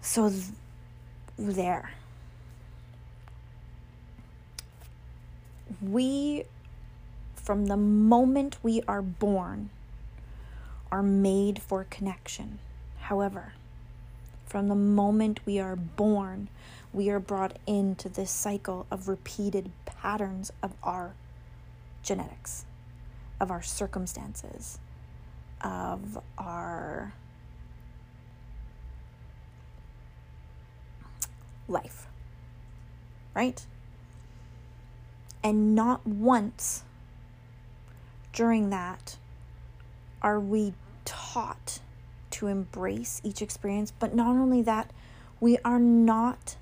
So, 0.00 0.30
th- 0.30 0.44
there. 1.36 1.92
We, 5.82 6.44
from 7.34 7.66
the 7.66 7.76
moment 7.76 8.56
we 8.62 8.80
are 8.88 9.02
born, 9.02 9.68
are 10.90 11.02
made 11.02 11.60
for 11.60 11.84
connection. 11.84 12.60
However, 13.00 13.52
from 14.48 14.68
the 14.68 14.74
moment 14.74 15.40
we 15.44 15.58
are 15.58 15.76
born, 15.76 16.48
we 16.92 17.10
are 17.10 17.20
brought 17.20 17.58
into 17.66 18.08
this 18.08 18.30
cycle 18.30 18.86
of 18.90 19.06
repeated 19.06 19.70
patterns 19.84 20.50
of 20.62 20.72
our 20.82 21.14
genetics, 22.02 22.64
of 23.38 23.50
our 23.50 23.62
circumstances, 23.62 24.78
of 25.62 26.18
our 26.38 27.12
life. 31.68 32.06
Right? 33.34 33.66
And 35.44 35.74
not 35.74 36.06
once 36.06 36.84
during 38.32 38.70
that 38.70 39.18
are 40.22 40.40
we 40.40 40.72
taught 41.04 41.80
to 42.38 42.46
embrace 42.46 43.20
each 43.24 43.42
experience. 43.42 43.90
But 43.90 44.14
not 44.14 44.36
only 44.36 44.62
that, 44.62 44.92
we 45.40 45.58
are 45.64 45.80
not 45.80 46.56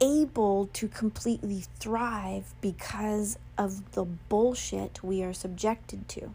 able 0.00 0.68
to 0.72 0.88
completely 0.88 1.64
thrive 1.78 2.54
because 2.60 3.38
of 3.58 3.92
the 3.92 4.04
bullshit 4.04 5.02
we 5.04 5.22
are 5.22 5.34
subjected 5.34 6.08
to. 6.08 6.30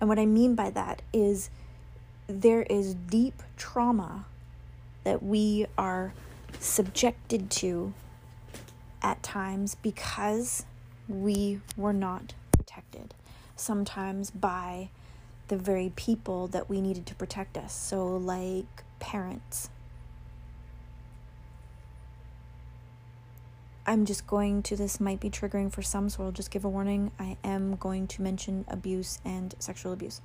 And 0.00 0.08
what 0.08 0.18
I 0.18 0.26
mean 0.26 0.54
by 0.54 0.70
that 0.70 1.02
is 1.12 1.50
there 2.26 2.62
is 2.62 2.94
deep 2.94 3.42
trauma 3.56 4.26
that 5.04 5.22
we 5.22 5.66
are 5.78 6.12
subjected 6.58 7.50
to 7.50 7.92
at 9.02 9.22
times 9.22 9.76
because 9.76 10.64
we 11.08 11.60
were 11.76 11.92
not 11.92 12.34
protected. 12.52 13.14
Sometimes 13.54 14.30
by 14.30 14.90
the 15.50 15.56
very 15.56 15.92
people 15.96 16.46
that 16.46 16.70
we 16.70 16.80
needed 16.80 17.04
to 17.06 17.14
protect 17.16 17.58
us. 17.58 17.74
So, 17.74 18.16
like 18.16 18.84
parents. 19.00 19.68
I'm 23.84 24.04
just 24.04 24.28
going 24.28 24.62
to, 24.64 24.76
this 24.76 25.00
might 25.00 25.18
be 25.18 25.28
triggering 25.28 25.72
for 25.72 25.82
some, 25.82 26.08
so 26.08 26.22
I'll 26.22 26.30
just 26.30 26.52
give 26.52 26.64
a 26.64 26.68
warning. 26.68 27.10
I 27.18 27.36
am 27.42 27.74
going 27.74 28.06
to 28.08 28.22
mention 28.22 28.64
abuse 28.68 29.18
and 29.24 29.52
sexual 29.58 29.92
abuse. 29.92 30.20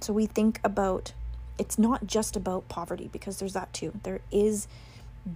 So 0.00 0.12
we 0.12 0.26
think 0.26 0.60
about, 0.62 1.12
it's 1.58 1.80
not 1.80 2.06
just 2.06 2.36
about 2.36 2.68
poverty, 2.68 3.10
because 3.12 3.40
there's 3.40 3.54
that 3.54 3.72
too. 3.72 3.92
There 4.04 4.20
is 4.30 4.68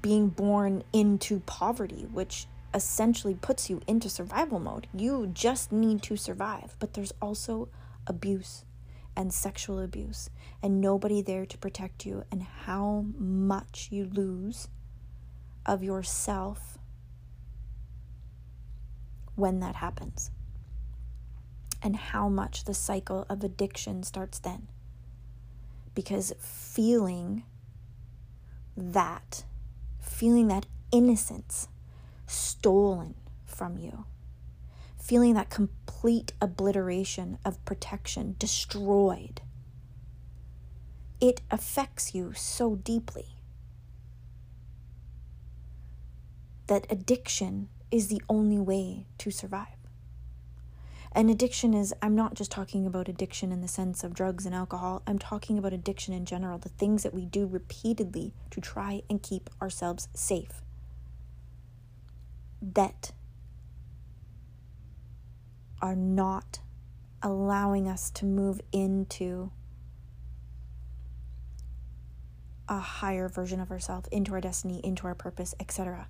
being 0.01 0.29
born 0.29 0.85
into 0.93 1.41
poverty, 1.41 2.07
which 2.13 2.47
essentially 2.73 3.35
puts 3.35 3.69
you 3.69 3.81
into 3.89 4.09
survival 4.09 4.61
mode. 4.61 4.87
You 4.95 5.29
just 5.35 5.73
need 5.73 6.01
to 6.05 6.17
survive. 6.17 6.77
But 6.79 6.95
there's 6.95 7.13
also 7.21 7.69
abuse 8.07 8.65
and 9.17 9.33
sexual 9.33 9.79
abuse, 9.79 10.29
and 10.63 10.81
nobody 10.81 11.23
there 11.23 11.47
to 11.47 11.57
protect 11.59 12.05
you, 12.05 12.25
and 12.31 12.43
how 12.43 13.07
much 13.17 13.89
you 13.91 14.05
lose 14.05 14.69
of 15.65 15.83
yourself 15.83 16.77
when 19.35 19.61
that 19.61 19.77
happens, 19.77 20.31
and 21.83 21.97
how 21.97 22.29
much 22.29 22.65
the 22.65 22.75
cycle 22.75 23.25
of 23.29 23.43
addiction 23.43 24.03
starts 24.03 24.39
then. 24.39 24.69
Because 25.95 26.35
feeling 26.39 27.45
that, 28.77 29.45
feeling 29.99 30.49
that 30.49 30.67
innocence 30.93 31.69
stolen 32.27 33.15
from 33.47 33.79
you 33.79 34.05
feeling 35.07 35.35
that 35.35 35.51
complete 35.51 36.33
obliteration 36.41 37.39
of 37.45 37.65
protection 37.65 38.35
destroyed. 38.41 39.41
It 41.21 41.43
affects 41.49 42.13
you 42.13 42.33
so 42.35 42.75
deeply 42.75 43.37
that 46.67 46.87
addiction 46.91 47.69
is 47.93 48.09
the 48.09 48.21
only 48.29 48.59
way 48.59 49.07
to 49.19 49.31
survive. 49.31 49.69
And 51.13 51.31
addiction 51.31 51.73
is, 51.73 51.95
I'm 52.03 52.17
not 52.17 52.35
just 52.35 52.51
talking 52.51 52.85
about 52.85 53.09
addiction 53.09 53.53
in 53.53 53.61
the 53.61 53.69
sense 53.69 54.03
of 54.03 54.13
drugs 54.13 54.45
and 54.45 54.55
alcohol, 54.55 55.03
I'm 55.07 55.21
talking 55.21 55.57
about 55.57 55.73
addiction 55.73 56.13
in 56.15 56.25
general, 56.25 56.59
the 56.59 56.69
things 56.69 57.05
that 57.05 57.15
we 57.15 57.25
do 57.25 57.47
repeatedly 57.47 58.35
to 58.51 58.61
try 58.61 59.03
and 59.09 59.23
keep 59.23 59.49
ourselves 59.63 60.09
safe. 60.15 60.63
That 62.61 63.13
are 65.81 65.97
not 65.97 66.61
allowing 67.23 67.89
us 67.89 68.11
to 68.11 68.25
move 68.25 68.61
into 68.73 69.51
a 72.69 72.79
higher 72.79 73.29
version 73.29 73.61
of 73.61 73.71
ourselves, 73.71 74.09
into 74.11 74.33
our 74.33 74.41
destiny, 74.41 74.81
into 74.83 75.07
our 75.07 75.15
purpose, 75.15 75.55
etc. 75.61 76.09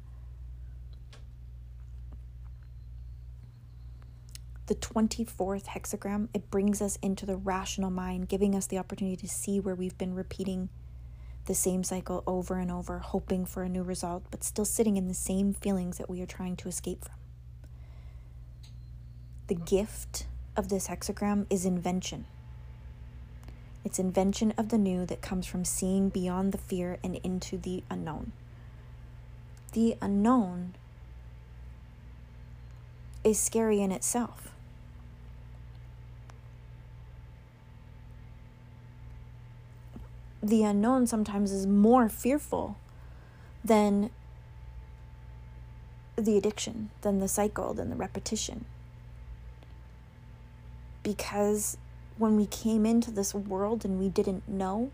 The 4.66 4.74
24th 4.74 5.66
hexagram, 5.66 6.28
it 6.34 6.50
brings 6.50 6.82
us 6.82 6.98
into 7.02 7.24
the 7.24 7.36
rational 7.36 7.90
mind, 7.90 8.28
giving 8.28 8.54
us 8.54 8.66
the 8.66 8.78
opportunity 8.78 9.16
to 9.16 9.28
see 9.28 9.60
where 9.60 9.74
we've 9.74 9.96
been 9.96 10.14
repeating 10.14 10.70
the 11.44 11.54
same 11.54 11.84
cycle 11.84 12.24
over 12.26 12.58
and 12.58 12.70
over, 12.70 12.98
hoping 12.98 13.46
for 13.46 13.62
a 13.62 13.68
new 13.68 13.82
result, 13.82 14.24
but 14.30 14.42
still 14.42 14.64
sitting 14.64 14.96
in 14.96 15.06
the 15.06 15.14
same 15.14 15.52
feelings 15.52 15.98
that 15.98 16.10
we 16.10 16.20
are 16.20 16.26
trying 16.26 16.56
to 16.56 16.68
escape 16.68 17.04
from. 17.04 17.14
The 19.48 19.54
gift 19.54 20.26
of 20.56 20.68
this 20.68 20.88
hexagram 20.88 21.46
is 21.48 21.64
invention. 21.64 22.26
It's 23.84 24.00
invention 24.00 24.52
of 24.58 24.70
the 24.70 24.78
new 24.78 25.06
that 25.06 25.22
comes 25.22 25.46
from 25.46 25.64
seeing 25.64 26.08
beyond 26.08 26.50
the 26.50 26.58
fear 26.58 26.98
and 27.04 27.14
into 27.22 27.56
the 27.56 27.84
unknown. 27.88 28.32
The 29.72 29.96
unknown 30.00 30.74
is 33.22 33.38
scary 33.38 33.80
in 33.80 33.92
itself. 33.92 34.52
The 40.42 40.64
unknown 40.64 41.06
sometimes 41.06 41.52
is 41.52 41.68
more 41.68 42.08
fearful 42.08 42.76
than 43.64 44.10
the 46.16 46.36
addiction, 46.36 46.90
than 47.02 47.20
the 47.20 47.28
cycle, 47.28 47.74
than 47.74 47.90
the 47.90 47.96
repetition 47.96 48.64
because 51.06 51.78
when 52.18 52.36
we 52.36 52.46
came 52.46 52.84
into 52.84 53.12
this 53.12 53.32
world 53.32 53.84
and 53.84 53.96
we 53.96 54.08
didn't 54.08 54.48
know, 54.48 54.90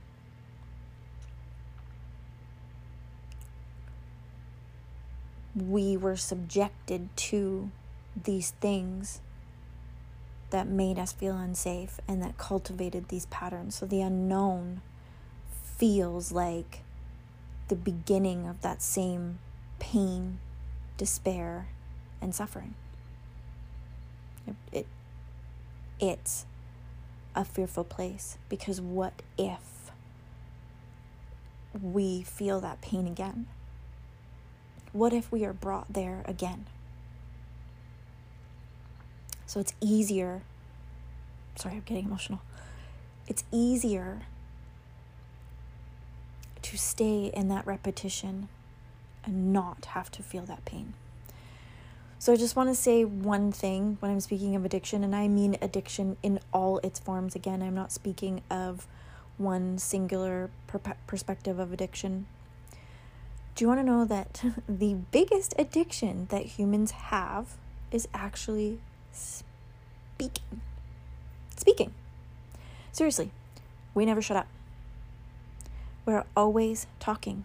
we 5.56 5.96
were 5.96 6.16
subjected 6.16 7.08
to 7.16 7.70
these 8.24 8.50
things 8.60 9.22
that 10.50 10.66
made 10.66 10.98
us 10.98 11.12
feel 11.12 11.34
unsafe 11.34 11.98
and 12.06 12.22
that 12.22 12.36
cultivated 12.36 13.08
these 13.08 13.24
patterns. 13.26 13.76
So 13.76 13.86
the 13.86 14.02
unknown 14.02 14.82
feels 15.78 16.30
like 16.30 16.80
the 17.68 17.74
beginning 17.74 18.46
of 18.46 18.60
that 18.60 18.82
same 18.82 19.38
pain, 19.78 20.40
despair, 20.98 21.68
and 22.20 22.34
suffering. 22.34 22.74
It, 24.46 24.56
it 24.72 24.86
it's 26.02 26.44
a 27.34 27.44
fearful 27.44 27.84
place 27.84 28.36
because 28.48 28.80
what 28.80 29.22
if 29.38 29.92
we 31.80 32.22
feel 32.22 32.60
that 32.60 32.82
pain 32.82 33.06
again? 33.06 33.46
What 34.92 35.12
if 35.14 35.30
we 35.30 35.44
are 35.44 35.52
brought 35.52 35.92
there 35.92 36.22
again? 36.26 36.66
So 39.46 39.60
it's 39.60 39.72
easier. 39.80 40.42
Sorry, 41.54 41.76
I'm 41.76 41.82
getting 41.82 42.06
emotional. 42.06 42.40
It's 43.28 43.44
easier 43.52 44.22
to 46.62 46.76
stay 46.76 47.30
in 47.32 47.48
that 47.48 47.66
repetition 47.66 48.48
and 49.24 49.52
not 49.52 49.84
have 49.86 50.10
to 50.12 50.22
feel 50.22 50.44
that 50.46 50.64
pain. 50.64 50.94
So 52.22 52.32
I 52.32 52.36
just 52.36 52.54
want 52.54 52.68
to 52.68 52.74
say 52.76 53.04
one 53.04 53.50
thing 53.50 53.96
when 53.98 54.12
I'm 54.12 54.20
speaking 54.20 54.54
of 54.54 54.64
addiction, 54.64 55.02
and 55.02 55.12
I 55.12 55.26
mean 55.26 55.56
addiction 55.60 56.16
in 56.22 56.38
all 56.52 56.78
its 56.84 57.00
forms. 57.00 57.34
Again, 57.34 57.64
I'm 57.64 57.74
not 57.74 57.90
speaking 57.90 58.42
of 58.48 58.86
one 59.38 59.76
singular 59.76 60.48
per- 60.68 60.94
perspective 61.08 61.58
of 61.58 61.72
addiction. 61.72 62.26
Do 63.56 63.64
you 63.64 63.68
want 63.68 63.80
to 63.80 63.84
know 63.84 64.04
that 64.04 64.40
the 64.68 64.94
biggest 65.10 65.52
addiction 65.58 66.28
that 66.30 66.44
humans 66.44 66.92
have 66.92 67.56
is 67.90 68.06
actually 68.14 68.78
speaking? 69.10 70.60
Speaking. 71.56 71.92
Seriously, 72.92 73.32
we 73.94 74.06
never 74.06 74.22
shut 74.22 74.36
up. 74.36 74.46
We're 76.06 76.22
always 76.36 76.86
talking. 77.00 77.42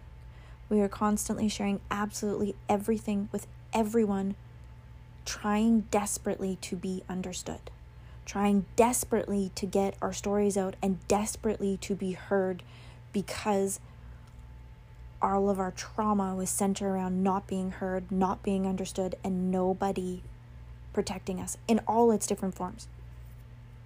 We 0.68 0.80
are 0.82 0.88
constantly 0.88 1.48
sharing 1.48 1.80
absolutely 1.90 2.54
everything 2.68 3.28
with 3.32 3.48
everyone 3.74 4.36
trying 5.28 5.80
desperately 5.90 6.56
to 6.62 6.74
be 6.74 7.02
understood, 7.06 7.70
trying 8.24 8.64
desperately 8.76 9.52
to 9.54 9.66
get 9.66 9.94
our 10.00 10.10
stories 10.10 10.56
out 10.56 10.74
and 10.82 11.06
desperately 11.06 11.76
to 11.76 11.94
be 11.94 12.12
heard 12.12 12.62
because 13.12 13.78
all 15.20 15.50
of 15.50 15.60
our 15.60 15.70
trauma 15.70 16.34
was 16.34 16.48
centered 16.48 16.88
around 16.88 17.22
not 17.22 17.46
being 17.46 17.72
heard, 17.72 18.10
not 18.10 18.42
being 18.42 18.66
understood, 18.66 19.16
and 19.22 19.50
nobody 19.50 20.22
protecting 20.94 21.38
us 21.38 21.58
in 21.68 21.78
all 21.86 22.10
its 22.10 22.26
different 22.26 22.54
forms. 22.54 22.88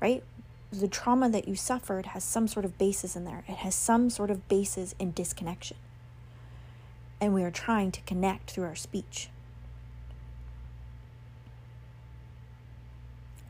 Right? 0.00 0.22
The 0.70 0.86
trauma 0.86 1.28
that 1.28 1.48
you 1.48 1.56
suffered 1.56 2.06
has 2.06 2.22
some 2.22 2.46
sort 2.46 2.64
of 2.64 2.78
basis 2.78 3.16
in 3.16 3.24
there, 3.24 3.42
it 3.48 3.56
has 3.56 3.74
some 3.74 4.10
sort 4.10 4.30
of 4.30 4.46
basis 4.46 4.94
in 5.00 5.10
disconnection. 5.10 5.76
And 7.20 7.34
we 7.34 7.42
are 7.42 7.50
trying 7.50 7.90
to 7.90 8.00
connect 8.02 8.52
through 8.52 8.64
our 8.64 8.76
speech. 8.76 9.28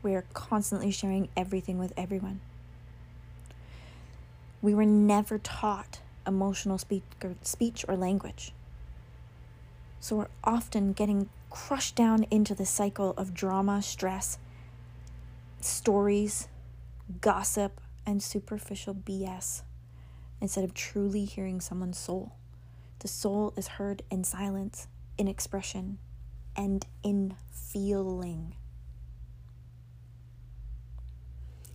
We 0.03 0.15
are 0.15 0.25
constantly 0.33 0.91
sharing 0.91 1.29
everything 1.35 1.79
with 1.79 1.93
everyone. 1.95 2.41
We 4.61 4.75
were 4.75 4.85
never 4.85 5.37
taught 5.39 5.99
emotional 6.27 6.77
speak 6.77 7.03
speech 7.41 7.85
or 7.87 7.95
language. 7.95 8.53
So 9.99 10.17
we're 10.17 10.27
often 10.43 10.91
getting 10.93 11.29
crushed 11.49 11.95
down 11.95 12.25
into 12.29 12.53
the 12.53 12.65
cycle 12.65 13.13
of 13.15 13.33
drama, 13.33 13.81
stress, 13.81 14.37
stories, 15.61 16.49
gossip, 17.21 17.79
and 18.05 18.21
superficial 18.21 18.93
BS 18.93 19.61
instead 20.41 20.65
of 20.65 20.73
truly 20.73 21.23
hearing 21.23 21.61
someone's 21.61 21.97
soul. 21.97 22.33
The 22.99 23.07
soul 23.07 23.53
is 23.55 23.67
heard 23.67 24.01
in 24.11 24.25
silence, 24.25 24.87
in 25.17 25.27
expression, 25.29 25.99
and 26.55 26.85
in 27.01 27.35
feeling. 27.51 28.55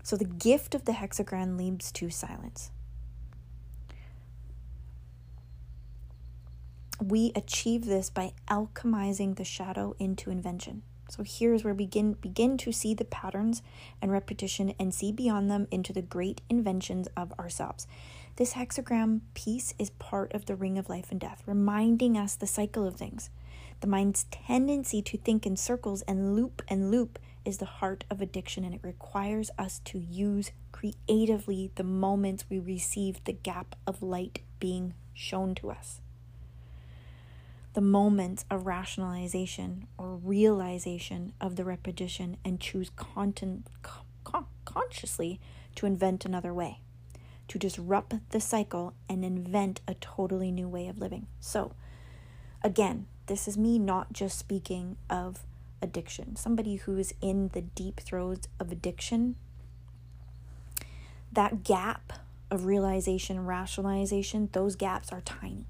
So 0.09 0.17
the 0.17 0.25
gift 0.25 0.75
of 0.75 0.87
the 0.87 0.93
hexagram 0.93 1.59
leads 1.59 1.93
to 1.93 2.09
silence. 2.09 2.71
we 6.99 7.31
achieve 7.37 7.85
this 7.85 8.09
by 8.09 8.33
alchemizing 8.49 9.37
the 9.37 9.45
shadow 9.45 9.95
into 9.99 10.31
invention. 10.31 10.83
So 11.11 11.23
here's 11.23 11.63
where 11.63 11.75
we 11.75 11.85
begin 11.85 12.15
begin 12.15 12.57
to 12.57 12.73
see 12.73 12.95
the 12.95 13.05
patterns 13.05 13.61
and 14.01 14.11
repetition 14.11 14.73
and 14.81 14.95
see 14.95 15.13
beyond 15.13 15.51
them 15.51 15.69
into 15.71 15.93
the 15.93 16.01
great 16.01 16.41
inventions 16.49 17.07
of 17.15 17.35
ourselves. 17.39 17.87
This 18.37 18.55
hexagram 18.55 19.21
piece 19.35 19.75
is 19.79 19.91
part 19.91 20.33
of 20.33 20.47
the 20.47 20.57
ring 20.57 20.79
of 20.79 20.89
life 20.89 21.11
and 21.11 21.21
death, 21.21 21.43
reminding 21.45 22.17
us 22.17 22.35
the 22.35 22.47
cycle 22.47 22.87
of 22.87 22.97
things. 22.97 23.29
The 23.81 23.87
mind's 23.87 24.25
tendency 24.31 25.03
to 25.03 25.19
think 25.19 25.45
in 25.45 25.57
circles 25.57 26.01
and 26.09 26.35
loop 26.35 26.63
and 26.67 26.91
loop 26.91 27.19
is 27.49 27.59
the 27.59 27.65
heart 27.65 28.05
of 28.11 28.21
addiction, 28.21 28.63
and 28.63 28.75
it 28.75 28.81
requires 28.83 29.51
us 29.59 29.81
to 29.87 29.99
use 29.99 30.53
creatively 30.71 31.71
the 31.75 31.83
moments 31.83 32.45
we 32.49 32.59
receive 32.59 33.25
the 33.25 33.33
gap 33.33 33.75
of 33.87 34.03
light 34.03 34.41
being 34.61 34.95
shown 35.15 35.55
to 35.57 35.71
us 35.71 36.01
the 37.79 37.83
moments 37.83 38.45
of 38.51 38.67
rationalization 38.67 39.87
or 39.97 40.17
realization 40.17 41.33
of 41.41 41.55
the 41.55 41.65
repetition 41.65 42.37
and 42.45 42.59
choose 42.59 42.91
content, 42.97 43.69
con- 44.25 44.47
consciously 44.65 45.39
to 45.77 45.87
invent 45.87 46.25
another 46.25 46.53
way, 46.53 46.81
to 47.47 47.57
disrupt 47.57 48.15
the 48.31 48.41
cycle 48.41 48.95
and 49.09 49.25
invent 49.25 49.81
a 49.87 49.95
totally 49.95 50.51
new 50.51 50.69
way 50.69 50.89
of 50.89 50.99
living. 50.99 51.29
So, 51.39 51.73
again, 52.65 53.07
this 53.27 53.47
is 53.47 53.57
me 53.57 53.79
not 53.79 54.13
just 54.13 54.37
speaking 54.37 54.97
of 55.09 55.47
addiction, 55.81 56.37
somebody 56.37 56.77
who 56.77 56.97
is 56.97 57.15
in 57.21 57.49
the 57.49 57.63
deep 57.63 58.01
throes 58.01 58.41
of 58.59 58.73
addiction. 58.73 59.37
That 61.33 61.63
gap 61.63 62.13
of 62.51 62.65
realization, 62.65 63.47
rationalization, 63.47 64.49
those 64.53 64.77
gaps 64.77 65.13
are 65.13 65.21
tiny 65.21 65.67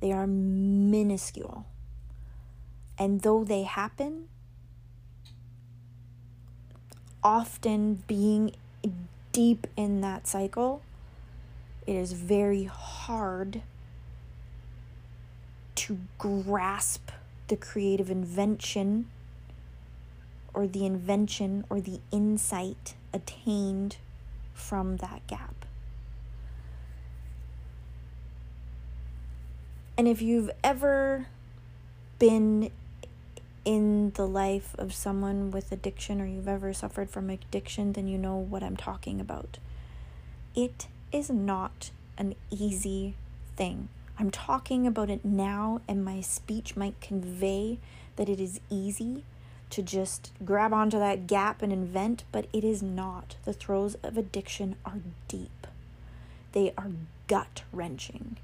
they 0.00 0.12
are 0.12 0.26
minuscule. 0.26 1.66
And 2.98 3.22
though 3.22 3.44
they 3.44 3.62
happen, 3.62 4.28
often 7.22 8.02
being 8.06 8.52
deep 9.32 9.66
in 9.76 10.00
that 10.00 10.26
cycle, 10.26 10.82
it 11.86 11.94
is 11.94 12.12
very 12.12 12.64
hard 12.64 13.62
to 15.76 15.98
grasp 16.18 17.10
the 17.48 17.56
creative 17.56 18.10
invention 18.10 19.08
or 20.54 20.66
the 20.66 20.86
invention 20.86 21.64
or 21.68 21.80
the 21.80 22.00
insight 22.10 22.94
attained 23.12 23.96
from 24.54 24.98
that 24.98 25.26
gap. 25.26 25.64
And 29.96 30.06
if 30.06 30.22
you've 30.22 30.50
ever 30.62 31.26
been 32.18 32.70
in 33.64 34.12
the 34.12 34.26
life 34.26 34.74
of 34.78 34.94
someone 34.94 35.50
with 35.50 35.72
addiction 35.72 36.20
or 36.20 36.26
you've 36.26 36.48
ever 36.48 36.72
suffered 36.72 37.10
from 37.10 37.28
addiction, 37.30 37.92
then 37.92 38.06
you 38.06 38.16
know 38.16 38.36
what 38.36 38.62
I'm 38.62 38.76
talking 38.76 39.20
about. 39.20 39.58
It 40.54 40.86
is 41.12 41.30
not 41.30 41.90
an 42.16 42.34
easy 42.50 43.14
thing. 43.56 43.88
I'm 44.18 44.30
talking 44.30 44.86
about 44.86 45.10
it 45.10 45.24
now, 45.24 45.80
and 45.86 46.04
my 46.04 46.20
speech 46.20 46.76
might 46.76 47.00
convey 47.00 47.78
that 48.16 48.28
it 48.28 48.40
is 48.40 48.60
easy 48.68 49.24
to 49.70 49.82
just 49.82 50.32
grab 50.44 50.72
onto 50.72 50.98
that 50.98 51.26
gap 51.26 51.62
and 51.62 51.72
invent, 51.72 52.24
but 52.32 52.46
it 52.52 52.64
is 52.64 52.82
not. 52.82 53.36
The 53.44 53.52
throes 53.52 53.96
of 54.02 54.16
addiction 54.16 54.76
are 54.84 55.00
deep, 55.28 55.66
they 56.52 56.72
are 56.76 56.90
gut 57.28 57.62
wrenching. 57.72 58.38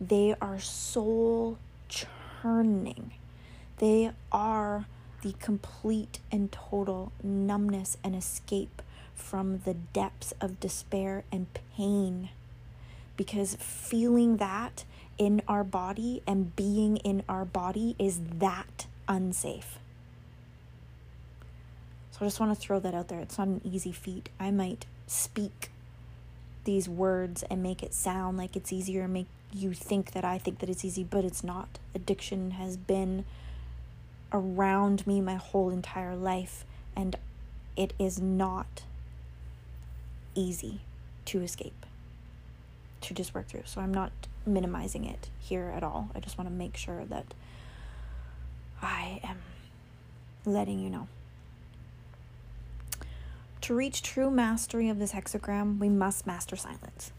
They 0.00 0.34
are 0.40 0.60
soul 0.60 1.58
churning. 1.88 3.12
They 3.78 4.12
are 4.30 4.86
the 5.22 5.34
complete 5.40 6.20
and 6.30 6.52
total 6.52 7.12
numbness 7.22 7.96
and 8.04 8.14
escape 8.14 8.80
from 9.14 9.62
the 9.64 9.74
depths 9.74 10.32
of 10.40 10.60
despair 10.60 11.24
and 11.32 11.46
pain. 11.76 12.28
Because 13.16 13.56
feeling 13.56 14.36
that 14.36 14.84
in 15.18 15.42
our 15.48 15.64
body 15.64 16.22
and 16.26 16.54
being 16.54 16.96
in 16.98 17.22
our 17.28 17.44
body 17.44 17.96
is 17.98 18.20
that 18.38 18.86
unsafe. 19.08 19.78
So 22.12 22.18
I 22.22 22.24
just 22.24 22.40
want 22.40 22.54
to 22.54 22.60
throw 22.60 22.80
that 22.80 22.94
out 22.94 23.08
there. 23.08 23.20
It's 23.20 23.38
not 23.38 23.48
an 23.48 23.60
easy 23.64 23.92
feat. 23.92 24.28
I 24.40 24.50
might 24.50 24.86
speak 25.06 25.70
these 26.64 26.88
words 26.88 27.42
and 27.44 27.62
make 27.62 27.82
it 27.82 27.94
sound 27.94 28.36
like 28.36 28.54
it's 28.54 28.72
easier, 28.72 29.04
and 29.04 29.12
make 29.12 29.28
you 29.52 29.72
think 29.72 30.12
that 30.12 30.24
I 30.24 30.36
think 30.38 30.58
that 30.58 30.68
it's 30.68 30.84
easy, 30.84 31.02
but 31.02 31.24
it's 31.24 31.42
not. 31.42 31.78
Addiction 31.94 32.50
has 32.52 32.76
been 32.76 33.24
around 34.32 35.06
me 35.06 35.20
my 35.20 35.36
whole 35.36 35.70
entire 35.70 36.14
life, 36.14 36.64
and 36.94 37.16
it 37.76 37.94
is 37.98 38.20
not 38.20 38.82
easy 40.34 40.80
to 41.24 41.40
escape, 41.40 41.86
to 43.02 43.14
just 43.14 43.34
work 43.34 43.48
through. 43.48 43.62
So 43.64 43.80
I'm 43.80 43.92
not 43.92 44.12
minimizing 44.46 45.04
it 45.04 45.28
here 45.38 45.72
at 45.74 45.82
all. 45.82 46.10
I 46.14 46.20
just 46.20 46.38
want 46.38 46.48
to 46.48 46.54
make 46.54 46.76
sure 46.76 47.04
that 47.06 47.26
I 48.80 49.20
am 49.22 49.38
letting 50.44 50.78
you 50.78 50.90
know. 50.90 51.08
To 53.62 53.74
reach 53.74 54.02
true 54.02 54.30
mastery 54.30 54.88
of 54.88 54.98
this 54.98 55.12
hexagram, 55.12 55.78
we 55.78 55.88
must 55.88 56.26
master 56.26 56.56
silence. 56.56 57.12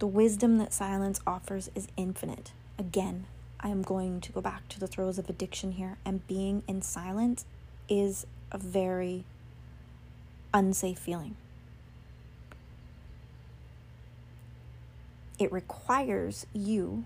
The 0.00 0.06
wisdom 0.06 0.58
that 0.58 0.72
silence 0.72 1.20
offers 1.26 1.70
is 1.74 1.88
infinite. 1.96 2.52
Again, 2.78 3.26
I 3.60 3.68
am 3.68 3.82
going 3.82 4.20
to 4.20 4.32
go 4.32 4.40
back 4.40 4.68
to 4.70 4.80
the 4.80 4.88
throes 4.88 5.18
of 5.18 5.30
addiction 5.30 5.72
here, 5.72 5.96
and 6.04 6.26
being 6.26 6.62
in 6.66 6.82
silence 6.82 7.46
is 7.88 8.26
a 8.50 8.58
very 8.58 9.24
unsafe 10.52 10.98
feeling. 10.98 11.36
It 15.38 15.50
requires 15.52 16.46
you 16.52 17.04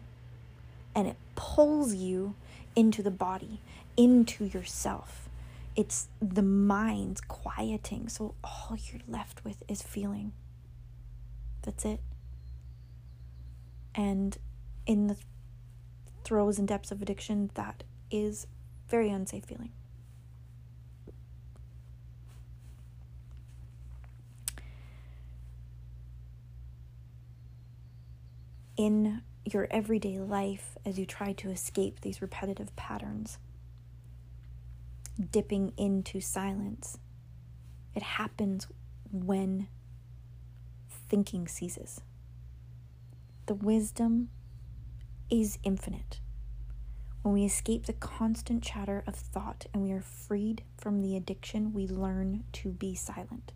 and 0.95 1.07
it 1.07 1.17
pulls 1.35 1.95
you 1.95 2.35
into 2.77 3.03
the 3.03 3.11
body, 3.11 3.61
into 3.97 4.45
yourself. 4.45 5.29
It's 5.77 6.09
the 6.21 6.43
mind's 6.43 7.21
quieting, 7.21 8.09
so 8.09 8.35
all 8.43 8.77
you're 8.91 9.03
left 9.07 9.45
with 9.45 9.63
is 9.69 9.83
feeling. 9.83 10.33
That's 11.63 11.85
it 11.85 12.01
and 13.99 14.39
in 14.87 15.09
the 15.09 15.17
throes 16.23 16.57
and 16.57 16.69
depths 16.69 16.93
of 16.93 17.03
addiction, 17.03 17.51
that 17.55 17.83
is 18.13 18.47
very 18.89 19.11
unsafe 19.11 19.45
feeling. 19.45 19.73
In 28.79 29.23
your 29.45 29.67
everyday 29.73 30.21
life, 30.21 30.79
as 30.87 31.01
you 31.01 31.05
try 31.05 31.33
to 31.33 31.51
escape 31.51 32.01
these 32.01 32.23
repetitive 32.23 32.77
patterns, 32.77 33.39
dipping 35.33 35.73
into 35.77 36.21
silence, 36.21 36.97
it 37.97 38.05
happens 38.05 38.69
when 39.11 39.67
thinking 41.09 41.49
ceases. 41.49 42.03
The 43.47 43.55
wisdom 43.55 44.29
is 45.29 45.59
infinite. 45.65 46.21
When 47.23 47.35
we 47.35 47.45
escape 47.45 47.87
the 47.87 47.95
constant 47.95 48.63
chatter 48.63 49.03
of 49.09 49.17
thought 49.17 49.67
and 49.75 49.83
we 49.83 49.91
are 49.91 50.01
freed 50.01 50.63
from 50.77 51.03
the 51.03 51.17
addiction, 51.17 51.73
we 51.73 51.89
learn 51.89 52.45
to 52.53 52.69
be 52.71 52.95
silent. 52.95 53.51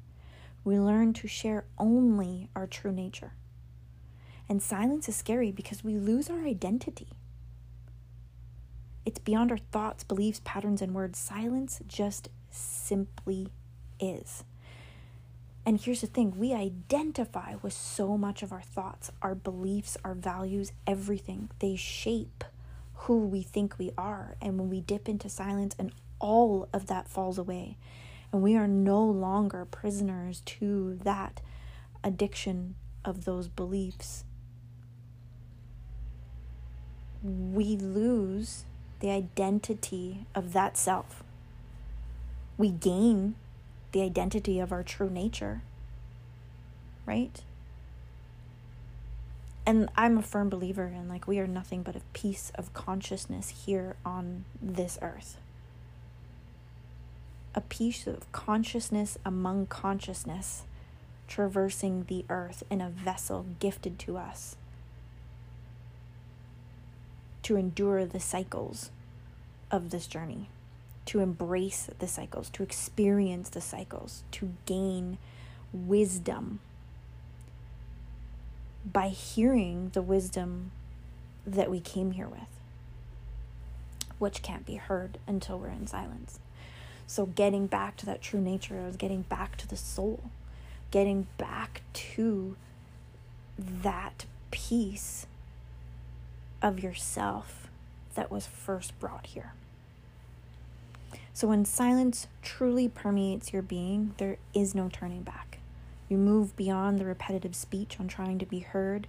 We 0.64 0.80
learn 0.80 1.12
to 1.12 1.28
share 1.28 1.66
only 1.78 2.50
our 2.56 2.66
true 2.66 2.90
nature. 2.90 3.34
And 4.48 4.62
silence 4.62 5.08
is 5.08 5.16
scary 5.16 5.50
because 5.50 5.82
we 5.82 5.96
lose 5.96 6.28
our 6.28 6.44
identity. 6.44 7.08
It's 9.04 9.18
beyond 9.18 9.50
our 9.50 9.58
thoughts, 9.58 10.04
beliefs, 10.04 10.40
patterns, 10.44 10.82
and 10.82 10.94
words. 10.94 11.18
Silence 11.18 11.80
just 11.86 12.28
simply 12.50 13.48
is. 13.98 14.44
And 15.64 15.80
here's 15.80 16.00
the 16.00 16.06
thing 16.06 16.34
we 16.36 16.52
identify 16.52 17.54
with 17.62 17.72
so 17.72 18.18
much 18.18 18.42
of 18.42 18.52
our 18.52 18.62
thoughts, 18.62 19.10
our 19.22 19.34
beliefs, 19.34 19.96
our 20.04 20.14
values, 20.14 20.72
everything. 20.86 21.50
They 21.60 21.76
shape 21.76 22.44
who 22.94 23.26
we 23.26 23.42
think 23.42 23.78
we 23.78 23.92
are. 23.96 24.36
And 24.40 24.58
when 24.58 24.68
we 24.68 24.80
dip 24.80 25.08
into 25.08 25.28
silence 25.28 25.74
and 25.78 25.92
all 26.18 26.68
of 26.72 26.86
that 26.86 27.08
falls 27.08 27.38
away, 27.38 27.76
and 28.32 28.42
we 28.42 28.56
are 28.56 28.68
no 28.68 29.04
longer 29.04 29.64
prisoners 29.64 30.40
to 30.46 30.98
that 31.04 31.40
addiction 32.02 32.74
of 33.04 33.24
those 33.24 33.48
beliefs, 33.48 34.24
we 37.22 37.76
lose 37.76 38.64
the 39.00 39.10
identity 39.10 40.26
of 40.34 40.52
that 40.52 40.76
self. 40.76 41.22
We 42.56 42.70
gain 42.70 43.34
the 43.92 44.02
identity 44.02 44.58
of 44.58 44.72
our 44.72 44.82
true 44.82 45.10
nature, 45.10 45.62
right? 47.06 47.42
and 49.64 49.88
I'm 49.96 50.18
a 50.18 50.22
firm 50.22 50.48
believer 50.48 50.86
in 50.86 51.08
like 51.08 51.26
we 51.26 51.38
are 51.38 51.46
nothing 51.46 51.82
but 51.82 51.96
a 51.96 52.00
piece 52.12 52.50
of 52.54 52.74
consciousness 52.74 53.64
here 53.64 53.96
on 54.04 54.44
this 54.60 54.98
earth. 55.00 55.38
A 57.54 57.60
piece 57.60 58.06
of 58.06 58.30
consciousness 58.32 59.18
among 59.24 59.66
consciousness 59.66 60.64
traversing 61.28 62.04
the 62.04 62.24
earth 62.28 62.64
in 62.70 62.80
a 62.80 62.88
vessel 62.90 63.46
gifted 63.60 63.98
to 64.00 64.16
us 64.16 64.56
to 67.52 67.58
endure 67.58 68.06
the 68.06 68.18
cycles 68.18 68.90
of 69.70 69.90
this 69.90 70.06
journey, 70.06 70.48
to 71.04 71.20
embrace 71.20 71.90
the 71.98 72.08
cycles, 72.08 72.48
to 72.48 72.62
experience 72.62 73.50
the 73.50 73.60
cycles, 73.60 74.22
to 74.30 74.54
gain 74.64 75.18
wisdom 75.70 76.60
by 78.90 79.08
hearing 79.08 79.90
the 79.92 80.00
wisdom 80.00 80.70
that 81.46 81.70
we 81.70 81.78
came 81.78 82.12
here 82.12 82.26
with, 82.26 82.48
which 84.18 84.40
can't 84.40 84.64
be 84.64 84.76
heard 84.76 85.18
until 85.26 85.58
we're 85.58 85.68
in 85.68 85.86
silence. 85.86 86.38
So, 87.06 87.26
getting 87.26 87.66
back 87.66 87.98
to 87.98 88.06
that 88.06 88.22
true 88.22 88.40
nature 88.40 88.86
is 88.88 88.96
getting 88.96 89.22
back 89.22 89.58
to 89.58 89.68
the 89.68 89.76
soul, 89.76 90.30
getting 90.90 91.26
back 91.36 91.82
to 91.92 92.56
that 93.58 94.24
piece 94.50 95.26
of 96.62 96.82
yourself 96.82 97.68
that 98.14 98.30
was 98.30 98.46
first 98.46 98.98
brought 98.98 99.26
here. 99.26 99.52
So, 101.34 101.48
when 101.48 101.64
silence 101.64 102.26
truly 102.42 102.88
permeates 102.88 103.52
your 103.52 103.62
being, 103.62 104.14
there 104.18 104.36
is 104.54 104.74
no 104.74 104.88
turning 104.92 105.22
back. 105.22 105.58
You 106.08 106.18
move 106.18 106.56
beyond 106.56 106.98
the 106.98 107.06
repetitive 107.06 107.56
speech 107.56 107.98
on 107.98 108.06
trying 108.06 108.38
to 108.38 108.46
be 108.46 108.60
heard 108.60 109.06